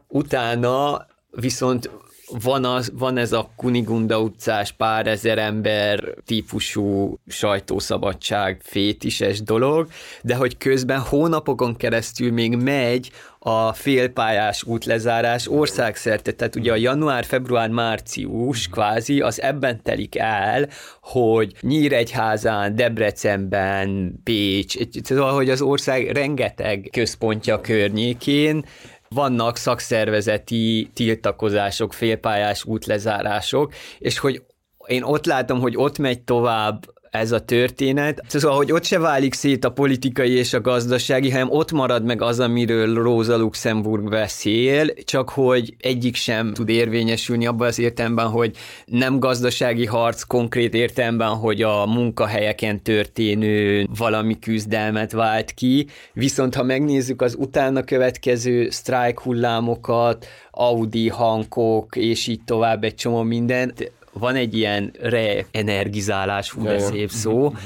[0.09, 1.91] utána viszont
[2.29, 9.89] van, az, van ez a Kunigunda utcás pár ezer ember típusú sajtószabadság fétises dolog,
[10.22, 17.24] de hogy közben hónapokon keresztül még megy a félpályás útlezárás országszerte, tehát ugye a január,
[17.24, 20.68] február, március kvázi az ebben telik el,
[21.01, 28.64] hogy Nyíregyházán, Debrecenben, Pécs, szóval, hogy az ország rengeteg központja környékén
[29.09, 34.43] vannak szakszervezeti tiltakozások, félpályás útlezárások, és hogy
[34.87, 36.85] én ott látom, hogy ott megy tovább
[37.17, 38.23] ez a történet.
[38.29, 42.23] Szóval, hogy ott se válik szét a politikai és a gazdasági, hanem ott marad meg
[42.23, 48.57] az, amiről Rosa Luxemburg beszél, csak hogy egyik sem tud érvényesülni abban az értelemben, hogy
[48.85, 56.62] nem gazdasági harc konkrét értelemben, hogy a munkahelyeken történő valami küzdelmet vált ki, viszont ha
[56.62, 64.35] megnézzük az utána következő sztrájk hullámokat, Audi, Hankok, és így tovább egy csomó mindent, van
[64.35, 67.61] egy ilyen re-energizálás, fú, de szép szó, uh-huh.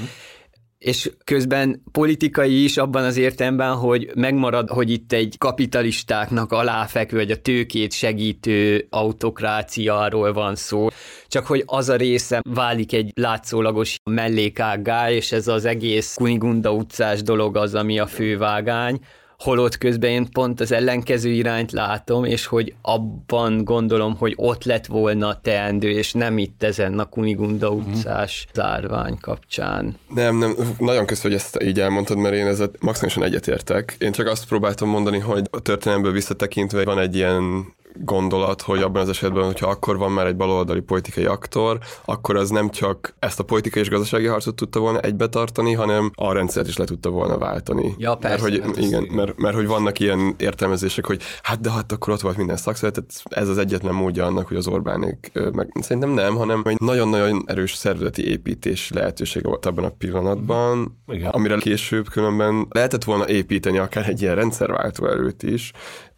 [0.77, 7.31] és közben politikai is abban az értelemben, hogy megmarad, hogy itt egy kapitalistáknak aláfekvő, vagy
[7.31, 10.87] a tőkét segítő autokráciáról van szó,
[11.27, 17.21] csak hogy az a része válik egy látszólagos mellékággá, és ez az egész Kunigunda utcás
[17.21, 18.99] dolog az, ami a fővágány,
[19.41, 24.85] holott közben én pont az ellenkező irányt látom, és hogy abban gondolom, hogy ott lett
[24.85, 27.89] volna teendő, és nem itt ezen a Kunigunda mhm.
[27.89, 28.51] utcás mm.
[28.53, 29.97] zárvány kapcsán.
[30.13, 33.95] Nem, nem, nagyon köszönöm, hogy ezt így elmondtad, mert én ezzel maximálisan egyetértek.
[33.99, 39.01] Én csak azt próbáltam mondani, hogy a történelemből visszatekintve van egy ilyen gondolat, hogy abban
[39.01, 43.39] az esetben, hogyha akkor van már egy baloldali politikai aktor, akkor az nem csak ezt
[43.39, 47.09] a politikai és gazdasági harcot tudta volna egybe tartani, hanem a rendszert is le tudta
[47.09, 47.95] volna váltani.
[47.97, 48.49] Ja, persze.
[48.49, 52.21] Mert hogy, igen, mert, mert, hogy vannak ilyen értelmezések, hogy hát de hát akkor ott
[52.21, 56.61] volt minden szakszervezet, ez az egyetlen módja annak, hogy az Orbánék, meg szerintem nem, hanem
[56.65, 61.29] egy nagyon-nagyon erős szervezeti építés lehetősége volt abban a pillanatban, igen.
[61.29, 65.71] amire később különben lehetett volna építeni akár egy ilyen rendszerváltó erőt is,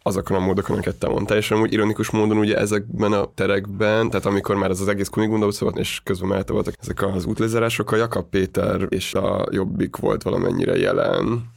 [0.06, 4.26] azokon a módokon, amiket te mondtál, és amúgy ironikus módon ugye ezekben a terekben, tehát
[4.26, 7.92] amikor már ez az egész Kunigunda utca volt, és közben mellette voltak ezek az útlezárások,
[7.92, 11.52] a Jakab Péter és a Jobbik volt valamennyire jelen.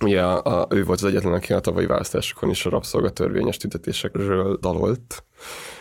[0.00, 4.56] Ugye a, a, ő volt az egyetlen, aki a tavalyi választásokon is a rabszolgatörvényes tüntetésekről
[4.60, 5.24] dalolt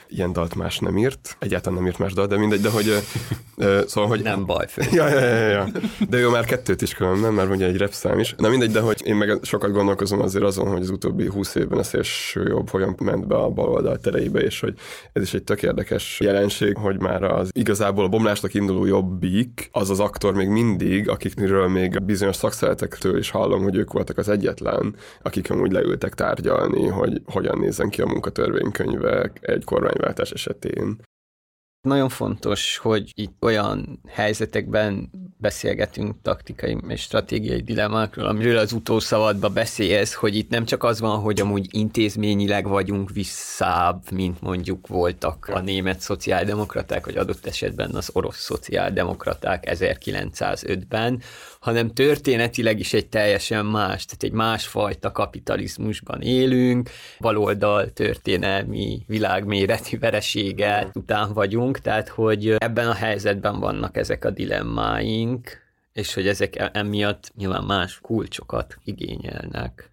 [0.10, 3.04] ilyen dalt más nem írt, egyáltalán nem írt más dalt, de mindegy, de hogy
[3.58, 4.22] ö, szóval, hogy...
[4.22, 4.82] Nem baj, fő.
[4.92, 5.68] Ja, ja, ja, ja.
[6.10, 8.36] De jó, már kettőt is különben, mert ugye egy repszám is.
[8.38, 11.80] Na mindegy, de hogy én meg sokat gondolkozom azért azon, hogy az utóbbi húsz évben
[11.80, 14.74] a szélső jobb hogyan ment be a baloldal tereibe, és hogy
[15.14, 19.90] ez is egy tök érdekes jelenség, hogy már az igazából a bomlásnak induló jobbik, az
[19.90, 24.96] az aktor még mindig, akikről még bizonyos szakszeretektől is hallom, hogy ők voltak az egyetlen,
[25.22, 29.64] akik amúgy leültek tárgyalni, hogy hogyan nézzen ki a munkatörvénykönyvek egy
[30.00, 31.02] kormányváltás esetén.
[31.82, 40.14] Nagyon fontos, hogy itt olyan helyzetekben beszélgetünk taktikai és stratégiai dilemmákról, amiről az utószavadba beszélsz,
[40.14, 45.60] hogy itt nem csak az van, hogy amúgy intézményileg vagyunk visszább, mint mondjuk voltak a
[45.60, 51.22] német szociáldemokraták, vagy adott esetben az orosz szociáldemokraták 1905-ben,
[51.70, 56.90] hanem történetileg is egy teljesen más, tehát egy másfajta kapitalizmusban élünk,
[57.20, 65.68] baloldal történelmi világméretű veresége után vagyunk, tehát hogy ebben a helyzetben vannak ezek a dilemmáink,
[65.94, 69.92] és hogy ezek e- emiatt nyilván más kulcsokat igényelnek.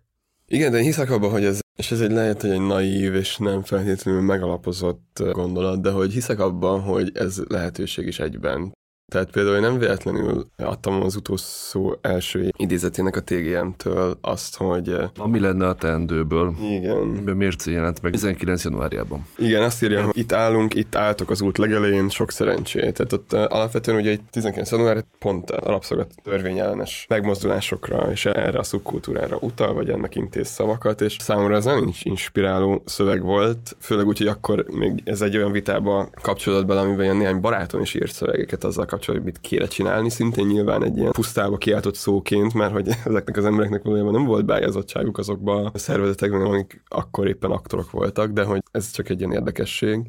[0.48, 3.36] Igen, de én hiszek abban, hogy ez, és ez egy lehet, hogy egy naív és
[3.36, 8.72] nem feltétlenül megalapozott gondolat, de hogy hiszek abban, hogy ez lehetőség is egyben.
[9.12, 14.88] Tehát például én nem véletlenül adtam az utolsó első idézetének a TGM-től azt, hogy...
[14.88, 16.54] Eh, Ami lenne a teendőből.
[16.70, 16.96] Igen.
[17.36, 19.26] Mércé jelent meg 19 januárjában.
[19.38, 22.94] Igen, azt írja, hogy itt állunk, itt álltok az út legelején, sok szerencsét.
[22.94, 28.59] Tehát ott uh, alapvetően ugye egy 19 január pont a rabszolgat törvényellenes megmozdulásokra és erre
[28.59, 34.07] a szubkultúrára utal, vagy ennek intéz szavakat, és számomra ez nagyon inspiráló szöveg volt, főleg
[34.07, 37.94] úgy, hogy akkor még ez egy olyan vitába kapcsolódott bele, amiben ilyen néhány barátom is
[37.94, 42.72] írt szövegeket azzal kapcsolatban, mit kéne csinálni, szintén nyilván egy ilyen pusztába kiáltott szóként, mert
[42.72, 47.90] hogy ezeknek az embereknek valójában nem volt beágyazottságuk azokba a szervezetekben, amik akkor éppen aktorok
[47.90, 50.01] voltak, de hogy ez csak egy ilyen érdekesség.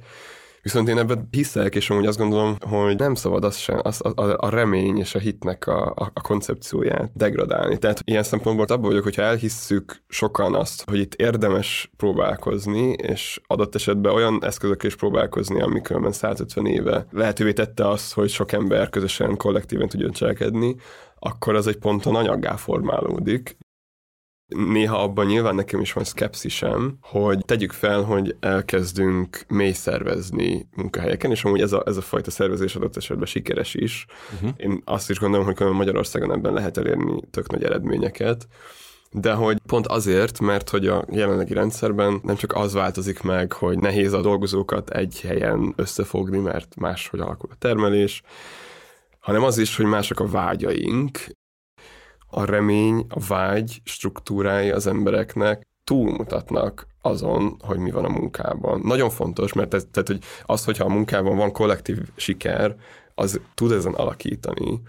[0.61, 4.35] Viszont én ebben hiszek, és amúgy azt gondolom, hogy nem szabad az sem, az, a,
[4.37, 7.77] a remény és a hitnek a, a, a koncepcióját degradálni.
[7.77, 13.75] Tehát ilyen szempontból abban vagyok, hogyha elhisszük sokan azt, hogy itt érdemes próbálkozni, és adott
[13.75, 18.89] esetben olyan eszközökkel is próbálkozni, amik különben 150 éve lehetővé tette azt, hogy sok ember
[18.89, 20.75] közösen, kollektíven tudjon cselekedni,
[21.19, 23.57] akkor az egy ponton anyaggá formálódik,
[24.47, 31.31] Néha abban nyilván nekem is van szkepszisem, hogy tegyük fel, hogy elkezdünk mély szervezni munkahelyeken,
[31.31, 34.05] és amúgy ez a, ez a fajta szervezés adott esetben sikeres is.
[34.33, 34.49] Uh-huh.
[34.57, 38.47] Én azt is gondolom, hogy Magyarországon ebben lehet elérni tök nagy eredményeket,
[39.11, 43.79] de hogy pont azért, mert hogy a jelenlegi rendszerben nem csak az változik meg, hogy
[43.79, 48.21] nehéz a dolgozókat egy helyen összefogni, mert máshogy alakul a termelés,
[49.19, 51.19] hanem az is, hogy mások a vágyaink,
[52.37, 58.81] a remény, a vágy struktúrái az embereknek túlmutatnak azon, hogy mi van a munkában.
[58.83, 62.75] Nagyon fontos, mert ez, tehát, hogy az, hogyha a munkában van kollektív siker,
[63.15, 64.81] az tud ezen alakítani,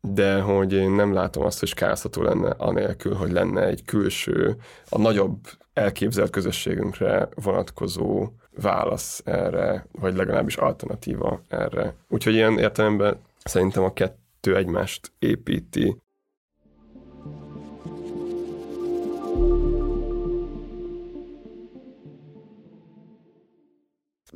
[0.00, 4.56] de hogy én nem látom azt, hogy skázható lenne anélkül, hogy lenne egy külső,
[4.88, 5.38] a nagyobb
[5.72, 8.28] elképzelt közösségünkre vonatkozó
[8.60, 11.94] válasz erre, vagy legalábbis alternatíva erre.
[12.08, 15.96] Úgyhogy ilyen értelemben szerintem a kettő egymást építi.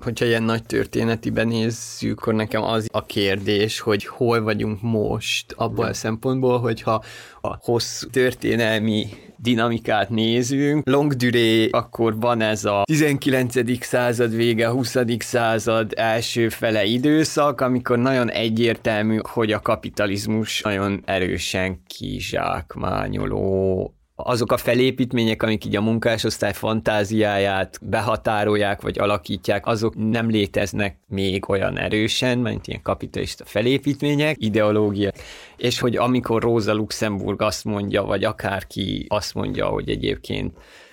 [0.02, 5.88] Hogyha ilyen nagy történetiben nézzük, akkor nekem az a kérdés, hogy hol vagyunk most abban
[5.88, 7.04] a szempontból, hogyha
[7.40, 10.88] a hosszú történelmi dinamikát nézünk.
[10.88, 13.84] Long duré, akkor van ez a 19.
[13.84, 14.96] század vége, 20.
[15.18, 23.94] század első fele időszak, amikor nagyon egyértelmű, hogy a kapitalizmus nagyon erősen kizsákmányoló
[24.24, 31.48] azok a felépítmények, amik így a munkásosztály fantáziáját behatárolják, vagy alakítják, azok nem léteznek még
[31.48, 35.10] olyan erősen, mint ilyen kapitalista felépítmények, ideológia.
[35.56, 40.52] És hogy amikor Rosa Luxemburg azt mondja, vagy akárki azt mondja, hogy egyébként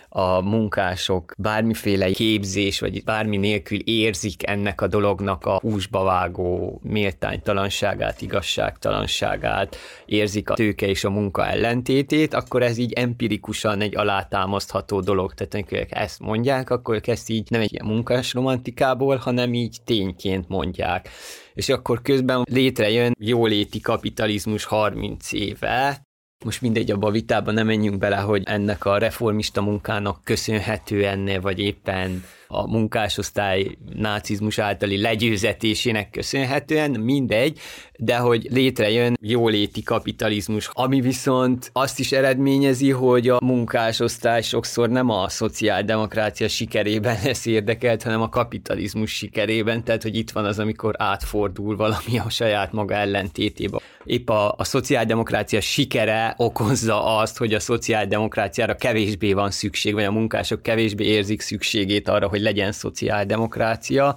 [0.10, 8.22] a munkások bármiféle képzés, vagy bármi nélkül érzik ennek a dolognak a húsba vágó méltánytalanságát,
[8.22, 15.34] igazságtalanságát, érzik a tőke és a munka ellentétét, akkor ez így empirikusan egy alátámasztható dolog.
[15.34, 19.78] Tehát amikor ezt mondják, akkor ők ezt így nem egy ilyen munkás romantikából, hanem így
[19.86, 21.10] tényként mondják
[21.58, 26.07] és akkor közben létrejön jóléti kapitalizmus 30 éve,
[26.46, 31.60] most mindegy, abban a vitában nem menjünk bele, hogy ennek a reformista munkának köszönhetően, vagy
[31.60, 37.60] éppen a munkásosztály nácizmus általi legyőzetésének köszönhetően, mindegy,
[37.98, 45.10] de hogy létrejön jóléti kapitalizmus, ami viszont azt is eredményezi, hogy a munkásosztály sokszor nem
[45.10, 50.96] a szociáldemokrácia sikerében lesz érdekelt, hanem a kapitalizmus sikerében, tehát hogy itt van az, amikor
[50.98, 53.80] átfordul valami a saját maga ellentétébe.
[54.04, 60.12] Épp a, a szociáldemokrácia sikere okozza azt, hogy a szociáldemokráciára kevésbé van szükség, vagy a
[60.12, 64.16] munkások kevésbé érzik szükségét arra, hogy legyen szociáldemokrácia,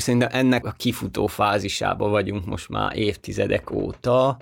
[0.00, 4.36] Szerintem ennek a kifutó fázisában vagyunk most már évtizedek óta.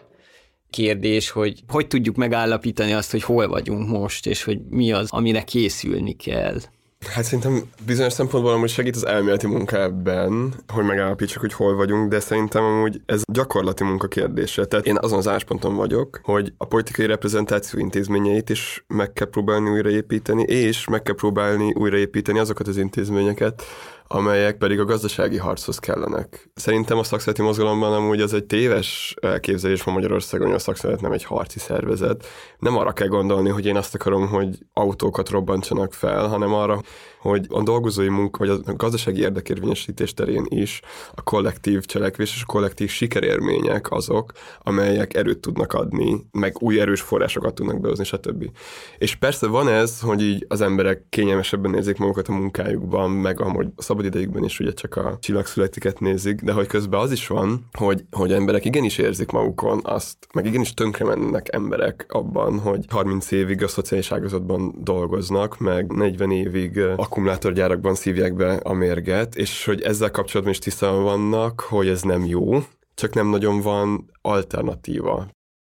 [0.70, 5.42] Kérdés, hogy hogy tudjuk megállapítani azt, hogy hol vagyunk most, és hogy mi az, amire
[5.42, 6.58] készülni kell.
[7.04, 12.10] Hát szerintem bizonyos szempontból amúgy segít az elméleti munka ebben, hogy megállapítsuk, hogy hol vagyunk,
[12.10, 14.64] de szerintem amúgy ez gyakorlati munka kérdése.
[14.64, 19.70] Tehát én azon az állásponton vagyok, hogy a politikai reprezentáció intézményeit is meg kell próbálni
[19.70, 23.62] újraépíteni, és meg kell próbálni újraépíteni azokat az intézményeket,
[24.08, 26.50] amelyek pedig a gazdasági harchoz kellenek.
[26.54, 31.12] Szerintem a szakszereti mozgalomban amúgy az egy téves elképzelés van Magyarországon, hogy a szakszeret nem
[31.12, 32.26] egy harci szervezet.
[32.58, 36.80] Nem arra kell gondolni, hogy én azt akarom, hogy autókat robbantsanak fel, hanem arra,
[37.20, 40.80] hogy a dolgozói munka, vagy a gazdasági érdekérvényesítés terén is
[41.14, 47.00] a kollektív cselekvés és a kollektív sikerérmények azok, amelyek erőt tudnak adni, meg új erős
[47.00, 48.50] forrásokat tudnak behozni, stb.
[48.98, 53.68] És persze van ez, hogy így az emberek kényelmesebben érzik magukat a munkájukban, meg amúgy
[53.96, 58.04] a szabadidejükben is ugye csak a csillagszületiket nézik, de hogy közben az is van, hogy,
[58.10, 63.62] hogy emberek igenis érzik magukon azt, meg igenis tönkre mennek emberek abban, hogy 30 évig
[63.62, 70.10] a szociális ágazatban dolgoznak, meg 40 évig akkumulátorgyárakban szívják be a mérget, és hogy ezzel
[70.10, 72.58] kapcsolatban is tisztában vannak, hogy ez nem jó,
[72.94, 75.26] csak nem nagyon van alternatíva.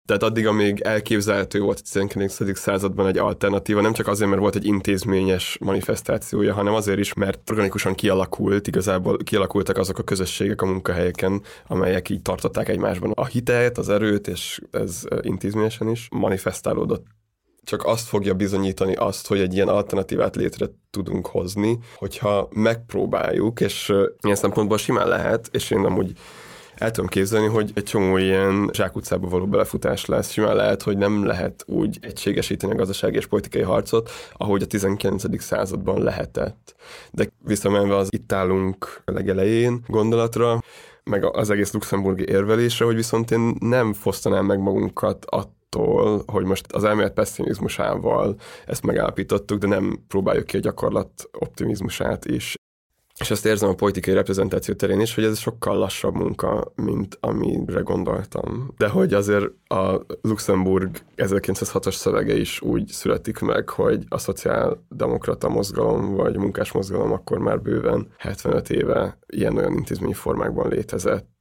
[0.07, 2.59] Tehát addig, amíg elképzelhető volt a 19.
[2.59, 7.51] században egy alternatíva, nem csak azért, mert volt egy intézményes manifestációja, hanem azért is, mert
[7.51, 13.79] organikusan kialakult, igazából kialakultak azok a közösségek a munkahelyeken, amelyek így tartották egymásban a hitet,
[13.79, 17.05] az erőt, és ez intézményesen is manifestálódott
[17.65, 23.93] csak azt fogja bizonyítani azt, hogy egy ilyen alternatívát létre tudunk hozni, hogyha megpróbáljuk, és
[24.21, 26.13] ilyen szempontból simán lehet, és én amúgy
[26.85, 30.31] el tudom képzelni, hogy egy csomó ilyen zsákutcába való belefutás lesz.
[30.31, 35.43] Simán lehet, hogy nem lehet úgy egységesíteni a gazdasági és politikai harcot, ahogy a 19.
[35.43, 36.75] században lehetett.
[37.11, 40.61] De visszamenve az itt állunk legelején gondolatra,
[41.05, 46.73] meg az egész luxemburgi érvelésre, hogy viszont én nem fosztanám meg magunkat attól, hogy most
[46.73, 52.55] az elmélet pessimizmusával ezt megállapítottuk, de nem próbáljuk ki a gyakorlat optimizmusát is.
[53.21, 57.81] És azt érzem a politikai reprezentáció terén is, hogy ez sokkal lassabb munka, mint amire
[57.81, 58.75] gondoltam.
[58.77, 66.15] De hogy azért a Luxemburg 1906-as szövege is úgy születik meg, hogy a szociáldemokrata mozgalom
[66.15, 71.33] vagy munkás mozgalom akkor már bőven 75 éve ilyen-olyan intézményi formákban létezett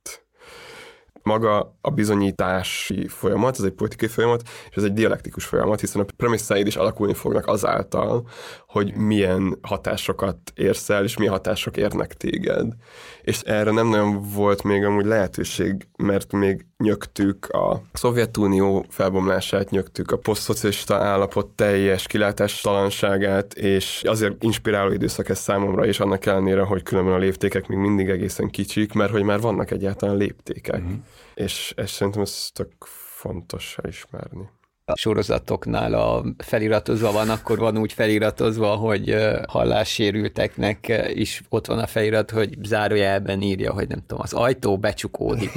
[1.24, 6.06] maga a bizonyítási folyamat, ez egy politikai folyamat, és ez egy dialektikus folyamat, hiszen a
[6.18, 8.28] premisszáid is alakulni fognak azáltal,
[8.74, 12.74] hogy milyen hatásokat érsz el, és milyen hatások érnek téged.
[13.22, 20.12] És erre nem nagyon volt még amúgy lehetőség, mert még nyögtük a Szovjetunió felbomlását, nyögtük
[20.12, 26.84] a posztszocialista állapot teljes kilátástalanságát, és azért inspiráló időszak ez számomra, és annak ellenére, hogy
[26.84, 30.82] különben a léptékek még mindig egészen kicsik, mert hogy már vannak egyáltalán léptékek.
[30.82, 30.96] Mm-hmm.
[31.34, 32.72] És, és szerintem ez tök
[33.16, 34.50] fontos elismerni
[34.86, 39.16] a sorozatoknál a feliratozva van, akkor van úgy feliratozva, hogy
[39.48, 45.52] hallássérülteknek is ott van a felirat, hogy zárójelben írja, hogy nem tudom, az ajtó becsukódik,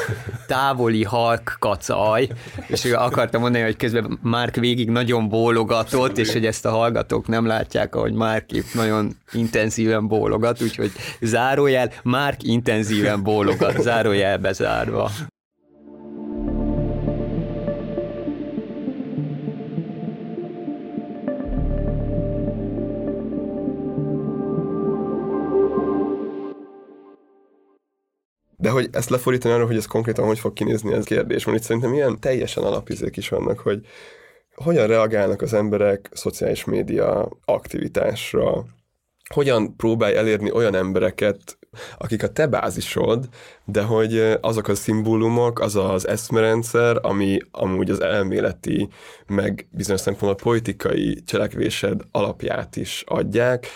[0.46, 2.28] távoli halk kacaj,
[2.66, 7.46] és akartam mondani, hogy közben Márk végig nagyon bólogatott, és hogy ezt a hallgatók nem
[7.46, 15.10] látják, ahogy Márk itt nagyon intenzíven bólogat, úgyhogy zárójel, Márk intenzíven bólogat, zárójelbe zárva.
[28.62, 31.44] De hogy ezt lefordítani arra, hogy ez konkrétan hogy fog kinézni, ez kérdés.
[31.44, 33.80] Mert itt szerintem ilyen teljesen alapizék is vannak, hogy
[34.54, 38.64] hogyan reagálnak az emberek szociális média aktivitásra,
[39.34, 41.58] hogyan próbálj elérni olyan embereket,
[41.98, 43.28] akik a te bázisod,
[43.64, 48.88] de hogy azok a szimbólumok, az az eszmerendszer, ami amúgy az elméleti,
[49.26, 53.66] meg bizonyos szempontból politikai cselekvésed alapját is adják,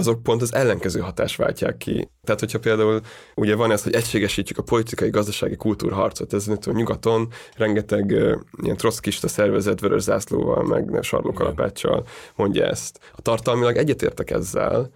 [0.00, 2.10] azok pont az ellenkező hatást váltják ki.
[2.24, 3.00] Tehát, hogyha például
[3.34, 8.32] ugye van ez, hogy egységesítjük a politikai, gazdasági kultúrharcot, ez a nyugaton rengeteg uh,
[8.62, 12.98] ilyen troszkista szervezet vörös zászlóval, meg sarlókalapáccsal mondja ezt.
[13.12, 14.90] A tartalmilag egyetértek ezzel,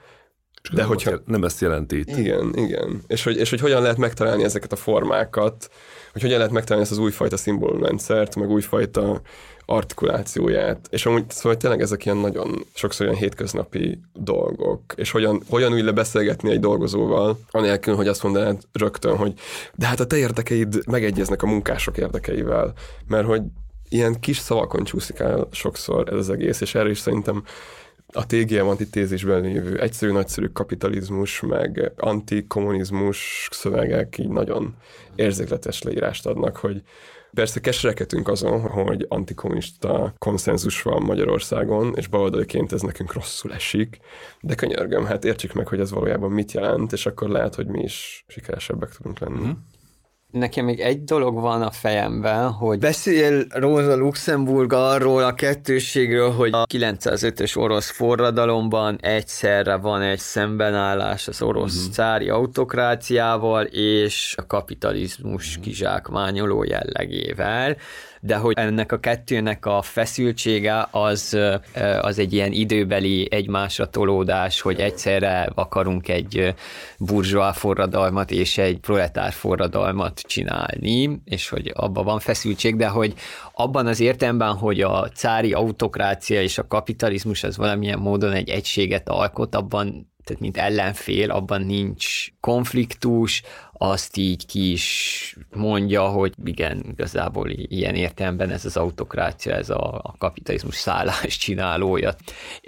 [0.73, 1.21] De hogyha...
[1.25, 2.17] Nem ezt jelenti itt.
[2.17, 3.03] Igen, igen.
[3.07, 5.69] És hogy, és hogy hogyan lehet megtalálni ezeket a formákat,
[6.13, 9.21] hogy hogyan lehet megtalálni ezt az újfajta szimbólumrendszert, meg újfajta
[9.67, 10.87] artikulációját.
[10.91, 15.83] És amúgy szóval tényleg ezek ilyen nagyon sokszor ilyen hétköznapi dolgok, és hogyan, hogyan ülj
[15.83, 19.35] le beszélgetni egy dolgozóval, anélkül, hogy azt mondanád rögtön, hogy
[19.75, 22.73] de hát a te érdekeid megegyeznek a munkások érdekeivel,
[23.07, 23.43] mert hogy
[23.89, 27.45] ilyen kis szavakon csúszik el sokszor ez az egész, és erre is szerintem
[28.13, 34.75] a TGM antitézisben lévő egyszerű, nagyszerű kapitalizmus, meg antikommunizmus szövegek így nagyon
[35.15, 36.83] érzékletes leírást adnak, hogy
[37.35, 43.99] Persze keserekedünk azon, hogy antikommunista konszenzus van Magyarországon, és baloldaliként ez nekünk rosszul esik,
[44.41, 47.83] de könyörgöm, hát értsük meg, hogy ez valójában mit jelent, és akkor lehet, hogy mi
[47.83, 49.41] is sikeresebbek tudunk lenni.
[49.41, 49.51] Mm-hmm.
[50.35, 56.53] Nekem még egy dolog van a fejemben, hogy beszél Rosa Luxemburg arról a kettőségről, hogy
[56.53, 61.93] a 905-ös orosz forradalomban egyszerre van egy szembenállás az orosz uh-huh.
[61.93, 65.65] cári autokráciával és a kapitalizmus uh-huh.
[65.65, 67.77] kizsákmányoló jellegével
[68.27, 71.39] de hogy ennek a kettőnek a feszültsége az,
[72.01, 76.55] az egy ilyen időbeli egymásra tolódás, hogy egyszerre akarunk egy
[76.99, 83.15] burzsóá forradalmat és egy proletár forradalmat csinálni, és hogy abban van feszültség, de hogy
[83.53, 89.09] abban az értelemben, hogy a cári autokrácia és a kapitalizmus az valamilyen módon egy egységet
[89.09, 93.43] alkot, abban tehát mint ellenfél, abban nincs konfliktus,
[93.91, 100.01] azt így ki is mondja, hogy igen, igazából ilyen értelemben ez az autokrácia, ez a,
[100.03, 102.15] a kapitalizmus szállás csinálója.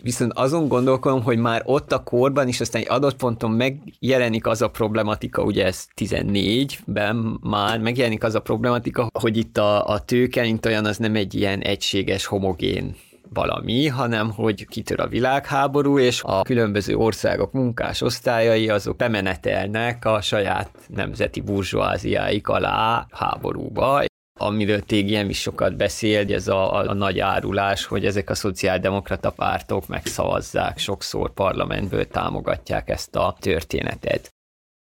[0.03, 4.62] Viszont azon gondolkodom, hogy már ott a korban is aztán egy adott ponton megjelenik az
[4.62, 10.43] a problematika, ugye ez 14-ben már megjelenik az a problematika, hogy itt a, a tőke,
[10.43, 12.97] mint olyan, az nem egy ilyen egységes, homogén
[13.29, 20.20] valami, hanem hogy kitör a világháború, és a különböző országok munkás osztályai azok bemenetelnek a
[20.20, 24.05] saját nemzeti burzsóáziáik alá háborúba,
[24.39, 29.31] amiről TGM is sokat beszél, ez a, a, a nagy árulás, hogy ezek a szociáldemokrata
[29.31, 34.35] pártok megszavazzák, sokszor parlamentből támogatják ezt a történetet.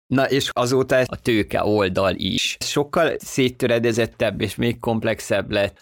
[0.07, 5.81] Na és azóta a tőke oldal is sokkal széttöredezettebb és még komplexebb lett.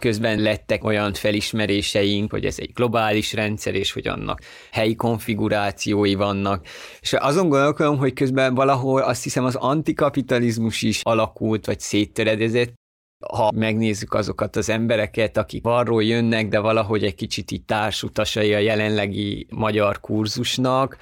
[0.00, 4.40] Közben lettek olyan felismeréseink, hogy ez egy globális rendszer, és hogy annak
[4.72, 6.66] helyi konfigurációi vannak.
[7.00, 12.74] És azon gondolkodom, hogy közben valahol azt hiszem az antikapitalizmus is alakult, vagy széttöredezett,
[13.32, 18.58] ha megnézzük azokat az embereket, akik arról jönnek, de valahogy egy kicsit így társutasai a
[18.58, 20.96] jelenlegi magyar kurzusnak,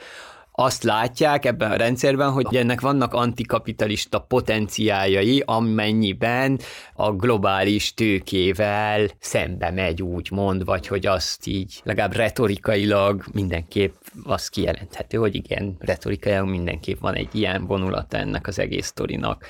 [0.56, 6.58] azt látják ebben a rendszerben, hogy ennek vannak antikapitalista potenciáljai, amennyiben
[6.94, 13.94] a globális tőkével szembe megy, úgymond, vagy hogy azt így legalább retorikailag mindenképp
[14.24, 19.46] azt kijelenthető, hogy igen, retorikailag mindenképp van egy ilyen vonulata ennek az egész sztorinak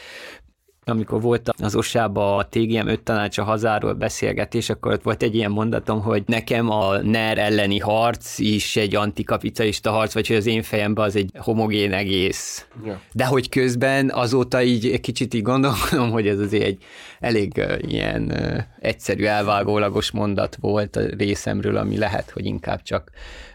[0.85, 5.35] amikor volt az osába a TGM 5 tanács a hazáról beszélgetés, akkor ott volt egy
[5.35, 10.47] ilyen mondatom, hogy nekem a NER elleni harc is egy antikapitalista harc, vagy hogy az
[10.47, 12.67] én fejemben az egy homogén egész.
[12.85, 13.01] Ja.
[13.13, 16.83] De hogy közben azóta így egy kicsit így gondolom, hogy ez azért egy
[17.21, 23.11] elég uh, ilyen uh, egyszerű, elvágólagos mondat volt a részemről, ami lehet, hogy inkább csak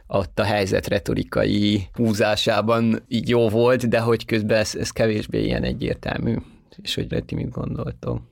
[0.07, 5.63] ott a helyzet retorikai húzásában így jó volt, de hogy közben ez, ez kevésbé ilyen
[5.63, 6.35] egyértelmű
[6.81, 8.27] és hogy Leti mit gondoltam.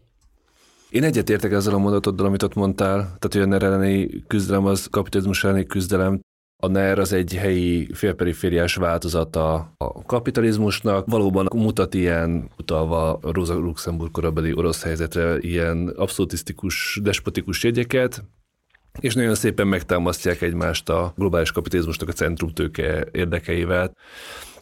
[0.90, 4.88] Én egyetértek ezzel a mondatoddal, amit ott mondtál, tehát hogy a NER elleni küzdelem az
[4.92, 6.20] kapitalizmus elleni küzdelem,
[6.64, 14.12] a NER az egy helyi félperifériás változata a kapitalizmusnak, valóban mutat ilyen, utalva Rosa Luxemburg
[14.12, 18.24] korabeli orosz helyzetre, ilyen abszolutisztikus, despotikus jegyeket,
[19.00, 23.92] és nagyon szépen megtámasztják egymást a globális kapitalizmusnak a centrumtőke érdekeivel.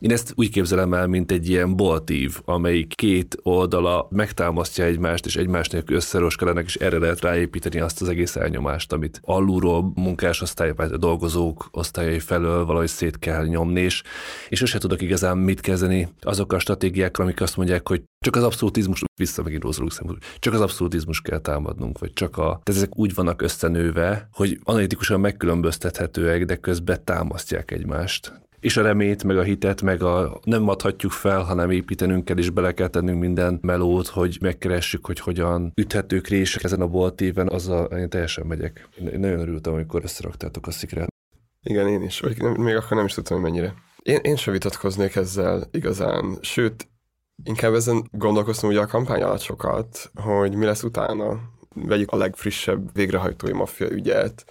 [0.06, 5.36] Én ezt úgy képzelem el, mint egy ilyen boltív, amelyik két oldala megtámasztja egymást, és
[5.36, 10.74] egymás nélkül összeroskalenek, és erre lehet ráépíteni azt az egész elnyomást, amit alulról munkás osztály,
[10.76, 14.04] vagy a dolgozók osztályai felől valahogy szét kell nyomni, és,
[14.50, 18.44] és sose tudok igazán mit kezdeni azokkal a stratégiákkal, amik azt mondják, hogy csak az
[18.44, 22.44] abszolutizmus, vissza megint Rosa Luxemburg, csak az abszolutizmus kell támadnunk, vagy csak a...
[22.64, 29.24] Tehát ezek úgy vannak összenőve, hogy analitikusan megkülönböztethetőek, de közben támasztják egymást és a remét,
[29.24, 33.20] meg a hitet, meg a nem adhatjuk fel, hanem építenünk kell, és bele kell tennünk
[33.20, 38.46] minden melót, hogy megkeressük, hogy hogyan üthetők rések ezen a bolt éven, azzal én teljesen
[38.46, 38.90] megyek.
[38.98, 41.08] Én nagyon örültem, amikor összeraktátok a szikrát.
[41.64, 42.20] Igen, én is.
[42.20, 43.74] Vagy még akkor nem is tudtam, hogy mennyire.
[44.02, 46.38] Én, én sem vitatkoznék ezzel igazán.
[46.42, 46.88] Sőt,
[47.44, 51.40] inkább ezen gondolkoztam ugye a kampány alatt sokat, hogy mi lesz utána.
[51.76, 54.46] Vegyük a legfrissebb végrehajtói maffia ügyet,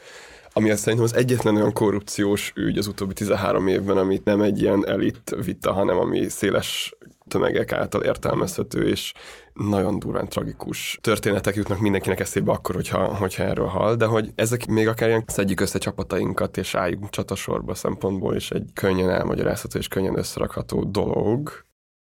[0.57, 4.63] ami azt szerintem az egyetlen olyan korrupciós ügy az utóbbi 13 évben, amit nem egy
[4.63, 6.97] ilyen elit vita, hanem ami széles
[7.29, 9.13] tömegek által értelmezhető, és
[9.53, 14.67] nagyon durván tragikus történetek jutnak mindenkinek eszébe akkor, hogyha, hogyha erről hall, de hogy ezek
[14.67, 19.89] még akár ilyen szedjük össze csapatainkat, és álljunk csatasorba szempontból, és egy könnyen elmagyarázható és
[19.89, 21.64] könnyen összerakható dolog,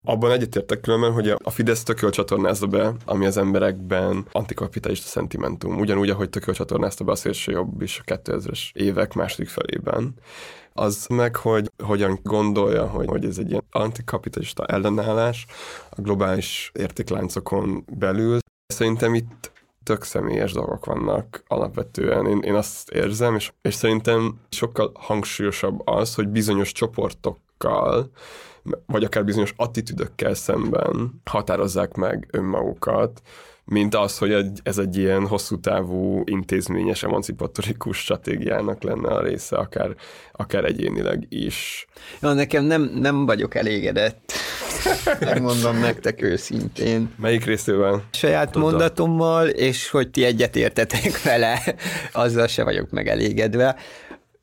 [0.08, 5.78] abban egyetértek különben, hogy a Fidesz tököl csatornázza be, ami az emberekben antikapitalista szentimentum.
[5.78, 10.14] Ugyanúgy, ahogy tököl csatornázta be a szélső jobb is a 2000-es évek második felében.
[10.72, 15.46] Az meg, hogy hogyan gondolja, hogy, hogy ez egy ilyen antikapitalista ellenállás
[15.90, 18.38] a globális értékláncokon belül.
[18.66, 19.52] Szerintem itt
[19.82, 22.26] tök személyes dolgok vannak alapvetően.
[22.26, 28.10] Én, én azt érzem, és, és szerintem sokkal hangsúlyosabb az, hogy bizonyos csoportokkal
[28.86, 33.22] vagy akár bizonyos attitűdökkel szemben határozzák meg önmagukat,
[33.68, 39.56] mint az, hogy egy, ez egy ilyen hosszú távú intézményes emancipatorikus stratégiának lenne a része,
[39.56, 39.94] akár,
[40.32, 41.86] akár egyénileg is.
[42.20, 44.32] Ja, nekem nem, nem vagyok elégedett.
[45.20, 47.14] Megmondom nektek őszintén.
[47.20, 48.02] Melyik részével?
[48.12, 48.70] Saját Tudod.
[48.70, 51.74] mondatommal, és hogy ti egyetértetek vele,
[52.12, 53.76] azzal se vagyok megelégedve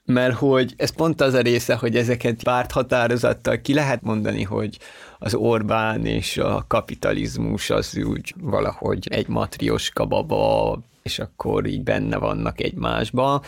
[0.06, 4.78] mert hogy ez pont az a része, hogy ezeket párt határozattal ki lehet mondani, hogy
[5.20, 12.18] az Orbán és a kapitalizmus az úgy valahogy egy matrioska baba, és akkor így benne
[12.18, 13.42] vannak egymásba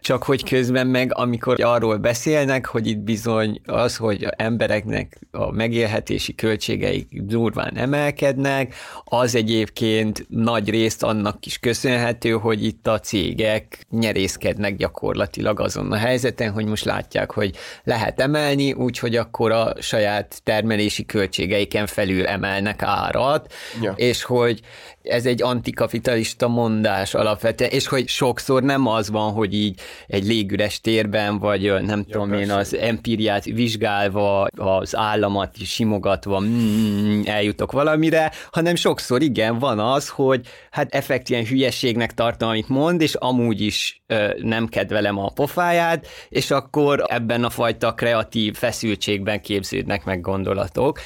[0.00, 6.34] csak hogy közben meg, amikor arról beszélnek, hogy itt bizony az, hogy embereknek a megélhetési
[6.34, 8.74] költségeik durván emelkednek,
[9.04, 15.96] az egyébként nagy részt annak is köszönhető, hogy itt a cégek nyerészkednek gyakorlatilag azon a
[15.96, 22.82] helyzeten, hogy most látják, hogy lehet emelni, úgyhogy akkor a saját termelési költségeiken felül emelnek
[22.82, 23.94] árat, ja.
[23.96, 24.60] és hogy
[25.02, 30.80] ez egy antikapitalista mondás alapvetően, és hogy sokszor nem az van, hogy így egy légüres
[30.80, 32.44] térben, vagy nem ja, tudom persze.
[32.44, 40.08] én, az empíriát vizsgálva, az államat simogatva mm, eljutok valamire, hanem sokszor igen, van az,
[40.08, 46.06] hogy hát effektíven hülyeségnek tartom, amit mond, és amúgy is ö, nem kedvelem a pofáját,
[46.28, 51.00] és akkor ebben a fajta kreatív feszültségben képződnek meg gondolatok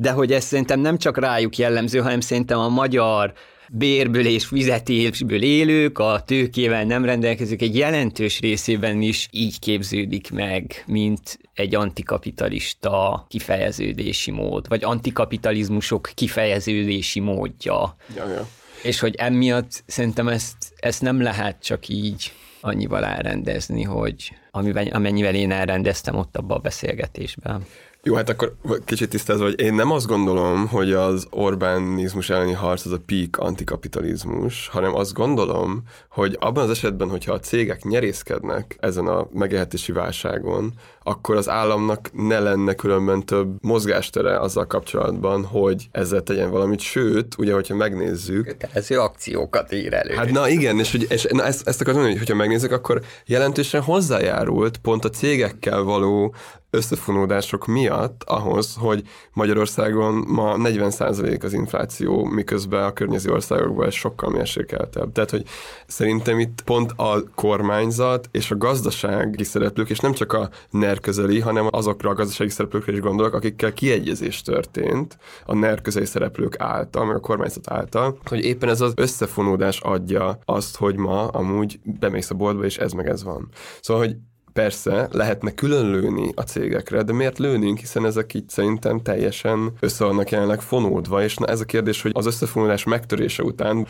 [0.00, 3.32] de hogy ez szerintem nem csak rájuk jellemző, hanem szerintem a magyar
[3.72, 10.84] bérből és fizetésből élők, a tőkével nem rendelkezők egy jelentős részében is így képződik meg,
[10.86, 17.96] mint egy antikapitalista kifejeződési mód, vagy antikapitalizmusok kifejeződési módja.
[18.16, 18.48] Ja, ja.
[18.82, 25.34] És hogy emiatt szerintem ezt, ezt nem lehet csak így annyival elrendezni, hogy amivel, amennyivel
[25.34, 27.66] én elrendeztem ott abban a beszélgetésben.
[28.02, 32.86] Jó, hát akkor kicsit tisztázva, hogy én nem azt gondolom, hogy az Orbánizmus elleni harc
[32.86, 38.76] az a peak antikapitalizmus, hanem azt gondolom, hogy abban az esetben, hogyha a cégek nyerészkednek
[38.80, 40.72] ezen a megélhetési válságon,
[41.10, 46.80] akkor az államnak ne lenne különben több mozgástere azzal kapcsolatban, hogy ezzel tegyen valamit.
[46.80, 48.46] Sőt, ugye, hogyha megnézzük...
[48.46, 50.14] Kötelező akciókat ír elő.
[50.14, 53.00] Hát na igen, és, hogy, és na ezt, ezt akarom mondani, hogy hogyha megnézzük, akkor
[53.26, 56.34] jelentősen hozzájárult pont a cégekkel való
[56.70, 59.02] összefonódások miatt ahhoz, hogy
[59.32, 65.12] Magyarországon ma 40% az infláció, miközben a környező országokban ez sokkal mérsékeltebb.
[65.12, 65.46] Tehát, hogy
[65.86, 71.40] szerintem itt pont a kormányzat és a gazdasági szereplők, és nem csak a NER közeli,
[71.40, 77.04] hanem azokra a gazdasági szereplőkre is gondolok, akikkel kiegyezés történt a NER közeli szereplők által,
[77.04, 82.30] meg a kormányzat által, hogy éppen ez az összefonódás adja azt, hogy ma amúgy bemész
[82.30, 83.48] a boltba, és ez meg ez van.
[83.80, 84.16] Szóval, hogy
[84.52, 90.04] Persze, lehetne külön lőni a cégekre, de miért lőnénk, hiszen ezek így szerintem teljesen össze
[90.04, 93.86] vannak jelenleg fonódva, és na ez a kérdés, hogy az összefonódás megtörése után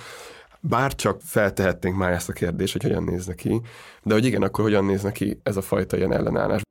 [0.61, 3.61] bár csak feltehetnénk már ezt a kérdést, hogy hogyan néz ki,
[4.03, 6.63] de hogy igen, akkor hogyan néz ki ez a fajta ilyen ellenállás.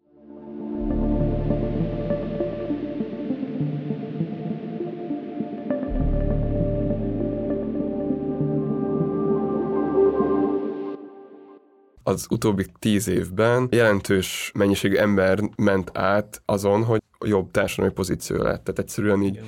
[12.10, 18.64] Az utóbbi tíz évben jelentős mennyiségű ember ment át azon, hogy jobb társadalmi pozíció lett.
[18.64, 19.47] Tehát egyszerűen így Igen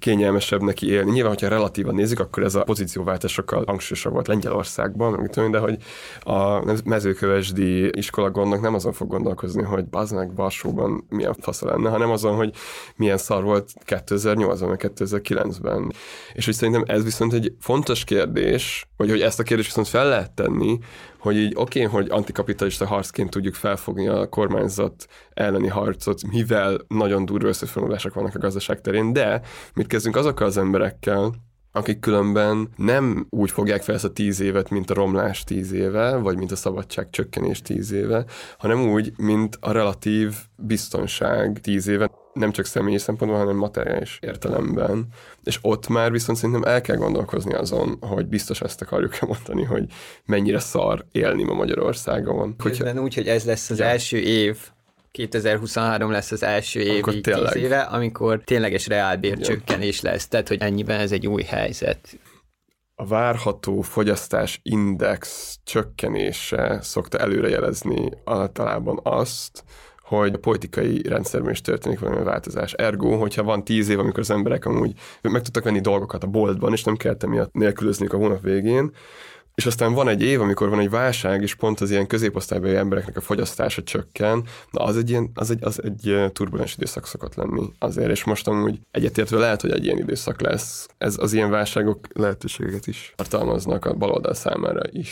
[0.00, 1.10] kényelmesebb neki élni.
[1.10, 5.58] Nyilván, hogyha relatívan nézzük, akkor ez a pozícióváltás sokkal hangsúlyosabb volt Lengyelországban, meg tudom, de
[5.58, 5.76] hogy
[6.20, 12.10] a mezőkövesdi iskola gondok nem azon fog gondolkozni, hogy meg Varsóban milyen fasza lenne, hanem
[12.10, 12.54] azon, hogy
[12.96, 15.92] milyen szar volt 2008-ban, meg 2009-ben.
[16.32, 20.08] És hogy szerintem ez viszont egy fontos kérdés, vagy hogy ezt a kérdést viszont fel
[20.08, 20.78] lehet tenni,
[21.20, 27.24] hogy így oké, okay, hogy antikapitalista harcként tudjuk felfogni a kormányzat elleni harcot, mivel nagyon
[27.24, 29.40] durva összefonódások vannak a gazdaság terén, de
[29.74, 31.34] mit kezdünk azokkal az emberekkel,
[31.72, 36.16] akik különben nem úgy fogják fel ezt a tíz évet, mint a romlás tíz éve,
[36.16, 38.24] vagy mint a szabadság csökkenés tíz éve,
[38.58, 45.06] hanem úgy, mint a relatív biztonság tíz éve, nem csak személyi szempontból, hanem materiális értelemben.
[45.44, 49.84] És ott már viszont szerintem el kell gondolkozni azon, hogy biztos ezt akarjuk-e mondani, hogy
[50.24, 52.56] mennyire szar élni ma Magyarországon.
[52.56, 53.84] Közben úgy, hogy ez lesz az ja.
[53.84, 54.58] első év,
[55.10, 61.12] 2023 lesz az első év tíz éve, amikor tényleges reálbércsökkenés lesz, tehát hogy ennyiben ez
[61.12, 62.18] egy új helyzet.
[62.94, 69.64] A várható fogyasztás index csökkenése szokta előrejelezni általában azt,
[70.02, 72.72] hogy a politikai rendszerben is történik valami változás.
[72.72, 74.92] Ergo, hogyha van tíz év, amikor az emberek amúgy
[75.22, 78.92] meg tudtak venni dolgokat a boltban, és nem kellett emiatt nélkülözniük a hónap végén,
[79.60, 83.16] és aztán van egy év, amikor van egy válság, és pont az ilyen középosztálybeli embereknek
[83.16, 87.72] a fogyasztása csökken, na az egy, ilyen, az egy, az egy turbulens időszak szokott lenni
[87.78, 90.88] azért, és most amúgy egyetértve lehet, hogy egy ilyen időszak lesz.
[90.98, 95.10] Ez az ilyen válságok lehetőségeket is tartalmaznak a baloldal számára is.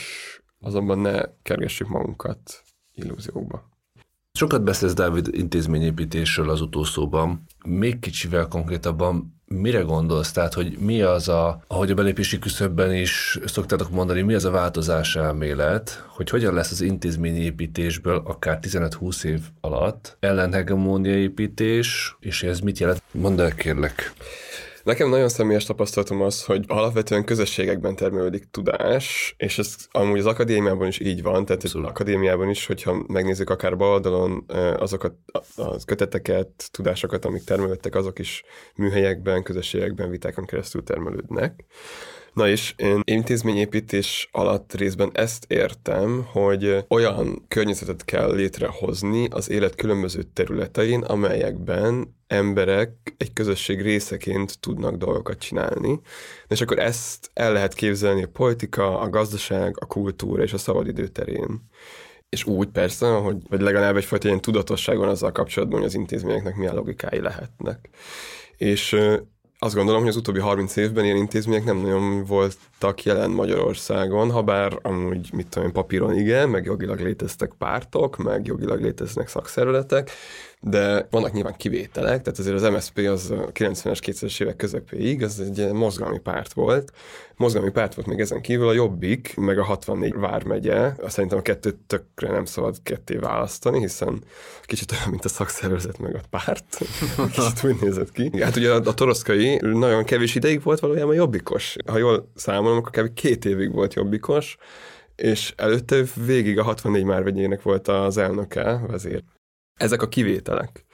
[0.59, 3.69] Azonban ne kergessük magunkat illúziókba.
[4.31, 7.45] Sokat beszélsz Dávid intézményépítésről az utószóban.
[7.65, 10.31] Még kicsivel konkrétabban mire gondolsz?
[10.31, 14.51] Tehát, hogy mi az a, ahogy a belépési küszöbben is szoktátok mondani, mi az a
[14.51, 22.59] változás elmélet, hogy hogyan lesz az intézményépítésből akár 15-20 év alatt ellenhegemónia építés, és ez
[22.59, 23.01] mit jelent?
[23.11, 24.13] Mondd el kérlek.
[24.83, 30.87] Nekem nagyon személyes tapasztalatom az, hogy alapvetően közösségekben termelődik tudás, és ez amúgy az akadémiában
[30.87, 34.45] is így van, tehát az akadémiában is, hogyha megnézzük akár baloldalon
[34.77, 35.13] azokat
[35.55, 38.43] a köteteket, tudásokat, amik termelődtek, azok is
[38.75, 41.65] műhelyekben, közösségekben, vitákon keresztül termelődnek.
[42.33, 49.75] Na és én intézményépítés alatt részben ezt értem, hogy olyan környezetet kell létrehozni az élet
[49.75, 55.99] különböző területein, amelyekben emberek egy közösség részeként tudnak dolgokat csinálni.
[56.47, 61.07] És akkor ezt el lehet képzelni a politika, a gazdaság, a kultúra és a szabadidő
[61.07, 61.69] terén.
[62.29, 66.55] És úgy persze, hogy vagy legalább egyfajta ilyen tudatosság van azzal kapcsolatban, hogy az intézményeknek
[66.55, 67.89] milyen logikái lehetnek.
[68.57, 68.97] És
[69.61, 74.41] azt gondolom, hogy az utóbbi 30 évben ilyen intézmények nem nagyon voltak jelen Magyarországon, ha
[74.41, 80.11] bár amúgy, mit tudom én, papíron igen, meg jogilag léteztek pártok, meg jogilag léteznek szakszervezetek,
[80.61, 85.39] de vannak nyilván kivételek, tehát azért az MSZP az a 90-es, 2000-es évek közepéig, az
[85.39, 86.91] egy mozgalmi párt volt.
[87.35, 90.93] Mozgalmi párt volt még ezen kívül a Jobbik, meg a 64 vármegye.
[91.07, 94.23] Szerintem a kettőt tökre nem szabad ketté választani, hiszen
[94.61, 96.77] kicsit olyan, mint a szakszervezet meg a párt.
[97.33, 98.41] Kicsit úgy nézett ki.
[98.41, 101.75] Hát ugye a, a Toroszkai nagyon kevés ideig volt valójában jobbikos.
[101.85, 103.13] Ha jól számolom, akkor kb.
[103.13, 104.57] két évig volt jobbikos,
[105.15, 109.23] és előtte végig a 64 márvegyének volt az elnöke, vezér.
[109.79, 110.85] Ezek a kivételek.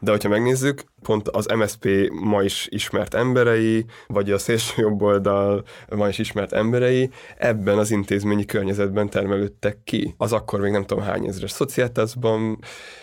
[0.00, 1.88] De hogyha megnézzük, pont az MSP
[2.22, 7.90] ma is ismert emberei, vagy a szélső jobb oldal ma is ismert emberei ebben az
[7.90, 10.14] intézményi környezetben termelődtek ki.
[10.16, 12.58] Az akkor még nem tudom hány ezres szociáltázban,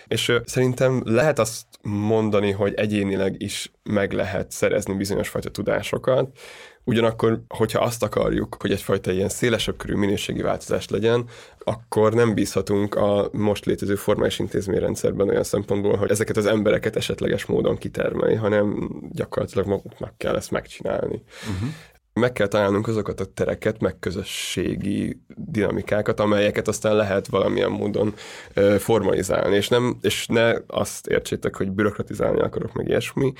[0.07, 6.37] és szerintem lehet azt mondani, hogy egyénileg is meg lehet szerezni bizonyos fajta tudásokat,
[6.83, 11.25] Ugyanakkor, hogyha azt akarjuk, hogy egyfajta ilyen szélesebb körű minőségi változás legyen,
[11.63, 17.45] akkor nem bízhatunk a most létező formális intézményrendszerben olyan szempontból, hogy ezeket az embereket esetleges
[17.45, 21.23] módon kitermelni, hanem gyakorlatilag maguknak kell ezt megcsinálni.
[21.53, 21.69] Uh-huh
[22.13, 28.13] meg kell találnunk azokat a tereket, meg közösségi dinamikákat, amelyeket aztán lehet valamilyen módon
[28.53, 33.33] ö, formalizálni, és, nem, és ne azt értsétek, hogy bürokratizálni akarok, meg ilyesmi,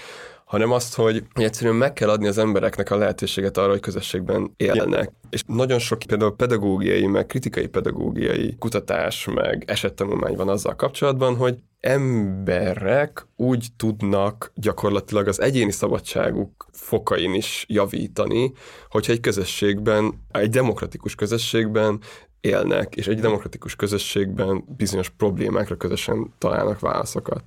[0.52, 5.12] hanem azt, hogy, egyszerűen meg kell adni az embereknek a lehetőséget arra, hogy közösségben élnek.
[5.30, 11.58] És nagyon sok például pedagógiai, meg kritikai pedagógiai kutatás, meg esettanulmány van azzal kapcsolatban, hogy
[11.80, 18.52] emberek úgy tudnak gyakorlatilag az egyéni szabadságuk fokain is javítani,
[18.90, 22.00] hogyha egy közösségben, egy demokratikus közösségben
[22.42, 27.44] élnek, és egy demokratikus közösségben bizonyos problémákra közösen találnak válaszokat.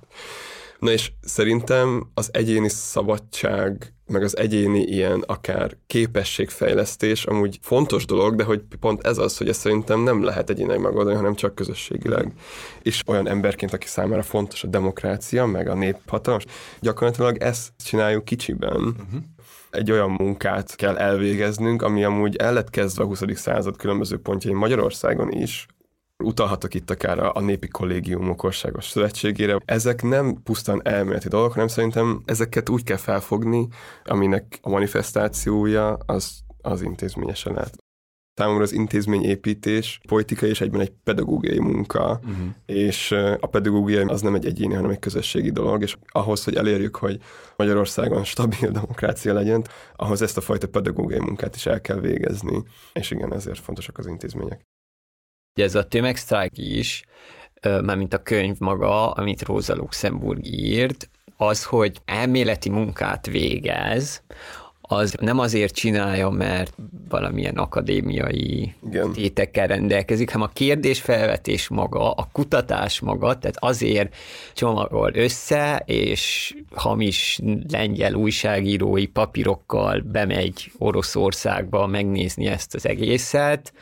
[0.85, 8.35] Na és szerintem az egyéni szabadság, meg az egyéni ilyen akár képességfejlesztés amúgy fontos dolog,
[8.35, 12.33] de hogy pont ez az, hogy ezt szerintem nem lehet egyénileg megoldani, hanem csak közösségileg.
[12.81, 16.45] És olyan emberként, aki számára fontos a demokrácia, meg a néphatalmas,
[16.79, 18.81] gyakorlatilag ezt csináljuk kicsiben.
[18.81, 19.23] Uh-huh
[19.69, 23.21] egy olyan munkát kell elvégeznünk, ami amúgy el lett kezdve a 20.
[23.33, 25.67] század különböző pontjain Magyarországon is,
[26.23, 29.57] Utalhatok itt akár a, a Népi Kollégiumok Országos Szövetségére.
[29.65, 33.67] Ezek nem pusztán elméleti dolgok, hanem szerintem ezeket úgy kell felfogni,
[34.03, 37.77] aminek a manifestációja az, az intézményesen lehet.
[38.33, 42.47] Számomra az intézményépítés politikai és egyben egy pedagógiai munka, uh-huh.
[42.65, 46.95] és a pedagógia az nem egy egyéni, hanem egy közösségi dolog, és ahhoz, hogy elérjük,
[46.95, 47.21] hogy
[47.55, 49.63] Magyarországon stabil demokrácia legyen,
[49.95, 52.63] ahhoz ezt a fajta pedagógiai munkát is el kell végezni,
[52.93, 54.65] és igen, ezért fontosak az intézmények.
[55.55, 57.03] Ez a tömegsztrájk is,
[57.61, 64.23] mármint a könyv maga, amit Rosa Luxemburg írt, az, hogy elméleti munkát végez,
[64.87, 66.73] az nem azért csinálja, mert
[67.09, 69.11] valamilyen akadémiai Igen.
[69.11, 74.15] tétekkel rendelkezik, hanem a kérdésfelvetés maga, a kutatás maga, tehát azért
[74.53, 77.39] csomagol össze, és hamis
[77.71, 83.73] lengyel újságírói papírokkal bemegy Oroszországba megnézni ezt az egészet,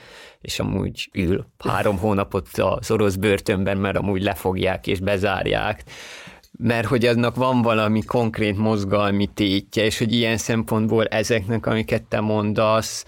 [0.41, 5.83] és amúgy ül három hónapot az orosz börtönben, mert amúgy lefogják és bezárják
[6.57, 12.19] mert hogy annak van valami konkrét mozgalmi tétje, és hogy ilyen szempontból ezeknek, amiket te
[12.19, 13.05] mondasz,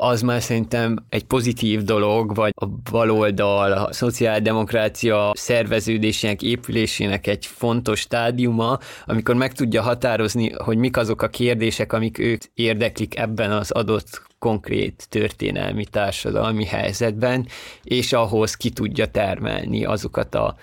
[0.00, 8.00] az már szerintem egy pozitív dolog, vagy a baloldal, a szociáldemokrácia szerveződésének, épülésének egy fontos
[8.00, 13.70] stádiuma, amikor meg tudja határozni, hogy mik azok a kérdések, amik őt érdeklik ebben az
[13.70, 17.46] adott konkrét történelmi társadalmi helyzetben,
[17.82, 20.56] és ahhoz ki tudja termelni azokat a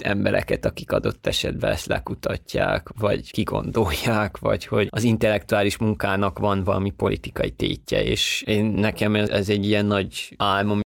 [0.00, 6.90] embereket, akik adott esetben ezt lekutatják, vagy kigondolják, vagy hogy az intellektuális munkának van valami
[6.90, 10.80] politikai tétje, és én nekem ez egy ilyen nagy álmom,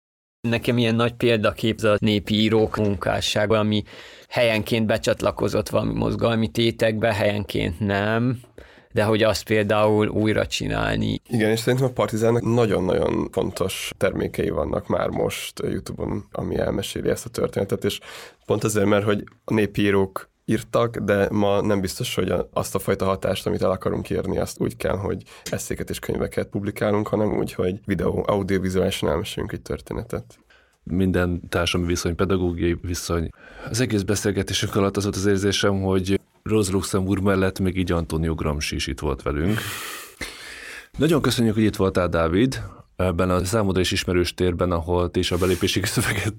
[0.49, 3.83] Nekem ilyen nagy példakép az a népi írók munkássága, ami
[4.29, 8.41] helyenként becsatlakozott valami mozgalmi tétekbe, helyenként nem,
[8.95, 11.21] de hogy azt például újra csinálni.
[11.29, 17.27] Igen, és szerintem a Partizánnak nagyon-nagyon fontos termékei vannak már most YouTube-on, ami elmeséli ezt
[17.27, 18.01] a történetet, és
[18.47, 23.05] pont azért, mert hogy a népírók írtak, de ma nem biztos, hogy azt a fajta
[23.05, 27.53] hatást, amit el akarunk érni, azt úgy kell, hogy eszéket és könyveket publikálunk, hanem úgy,
[27.53, 30.39] hogy videó, audiovizuálisan elmesélünk egy történetet
[30.87, 33.29] minden társadalmi viszony, pedagógiai viszony.
[33.71, 36.21] Az egész beszélgetésünk alatt az volt az érzésem, hogy
[36.51, 39.59] Rose Luxemburg mellett még így Antonio Gramsci is itt volt velünk.
[40.99, 42.63] Nagyon köszönjük, hogy itt voltál, Dávid,
[42.97, 46.35] ebben a számodra is ismerős térben, ahol ti is a belépési szöveget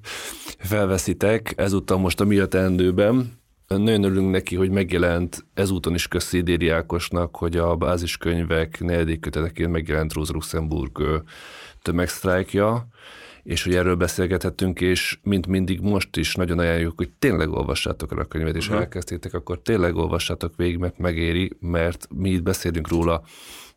[0.57, 3.39] felveszitek, ezúttal most a Mi a teendőben.
[3.67, 10.13] Nagyon örülünk neki, hogy megjelent ezúton is köszi Ákosnak, hogy a báziskönyvek negyedik köteteként megjelent
[10.13, 11.23] Rose Luxemburg
[11.81, 12.87] tömegsztrájkja
[13.45, 18.17] és hogy erről beszélgethettünk, és mint mindig most is nagyon ajánljuk, hogy tényleg olvassátok el
[18.17, 18.83] a könyvet, és ha uh-huh.
[18.83, 23.23] elkezdtétek, akkor tényleg olvassátok végig, mert megéri, mert mi itt beszélünk róla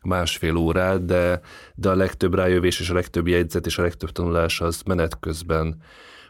[0.01, 1.41] másfél órát, de,
[1.75, 5.81] de a legtöbb rájövés és a legtöbb jegyzet és a legtöbb tanulás az menet közben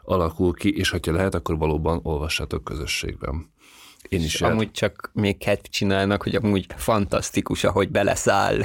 [0.04, 3.52] alakul ki, és ha lehet, akkor valóban olvassátok közösségben.
[4.10, 4.34] Én is.
[4.34, 8.62] És amúgy csak még kedv csinálnak, hogy amúgy fantasztikus, ahogy beleszáll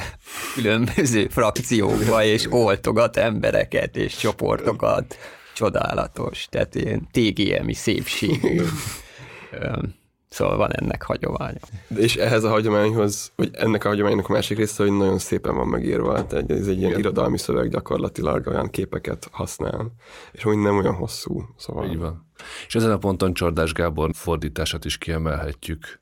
[0.54, 5.16] különböző frakciókba, és oltogat embereket és csoportokat.
[5.54, 6.46] Csodálatos.
[6.50, 8.62] Tehát ilyen TGM-i szépségű.
[10.34, 11.58] Szóval van ennek hagyománya.
[11.96, 15.66] És ehhez a hagyományhoz, hogy ennek a hagyománynak a másik része, hogy nagyon szépen van
[15.66, 16.98] megírva, tehát ez egy ilyen Igen.
[16.98, 19.92] irodalmi szöveg gyakorlatilag, olyan képeket használ,
[20.32, 21.48] és hogy nem olyan hosszú.
[21.56, 21.86] Szóval...
[21.86, 22.26] Így van.
[22.66, 26.00] És ezen a ponton Csordás Gábor fordítását is kiemelhetjük,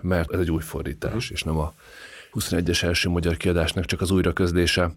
[0.00, 1.72] mert ez egy új fordítás, és nem a
[2.32, 4.94] 21-es első magyar kiadásnak csak az újraközlése.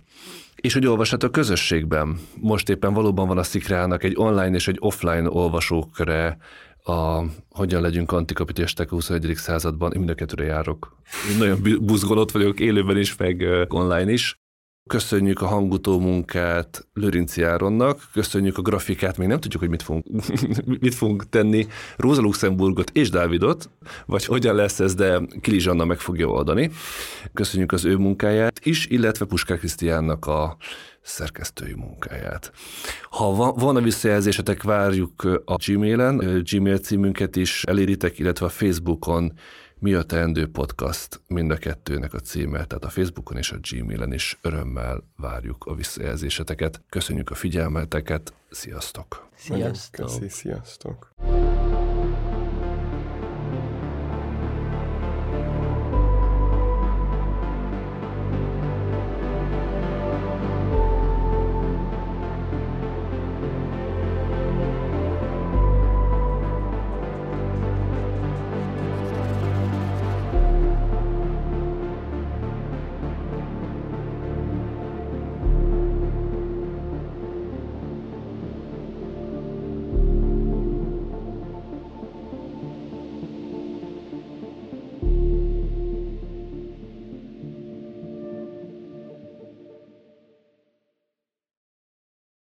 [0.56, 2.20] És hogy olvashat a közösségben.
[2.36, 6.38] Most éppen valóban van a Szikrának egy online és egy offline olvasóköre,
[6.88, 9.36] a hogyan legyünk antikapitalisták a 21.
[9.36, 10.98] században, én mind a kettőre járok.
[11.32, 14.36] Én nagyon buzgolott vagyok élőben is, meg online is.
[14.90, 20.06] Köszönjük a hangutó munkát Lőrinci Áronnak, köszönjük a grafikát, még nem tudjuk, hogy mit fogunk,
[20.86, 21.68] mit fogunk tenni,
[21.98, 23.70] Róza Luxemburgot és Dávidot,
[24.06, 26.72] vagy hogyan lesz ez, de Kili Zsanna meg fogja oldani.
[27.34, 30.58] Köszönjük az ő munkáját is, illetve Puskár Krisztiánnak a
[31.06, 32.52] szerkesztői munkáját.
[33.10, 39.34] Ha van, van a visszajelzésetek, várjuk a Gmailen, Gmail címünket is eléritek, illetve a Facebookon
[39.80, 44.14] mi a teendő podcast mind a kettőnek a címe, tehát a Facebookon és a Gmailen
[44.14, 46.82] is örömmel várjuk a visszajelzéseteket.
[46.90, 49.30] Köszönjük a figyelmeteket, sziasztok!
[49.36, 50.06] Sziasztok!
[50.06, 51.14] Köszi, sziasztok!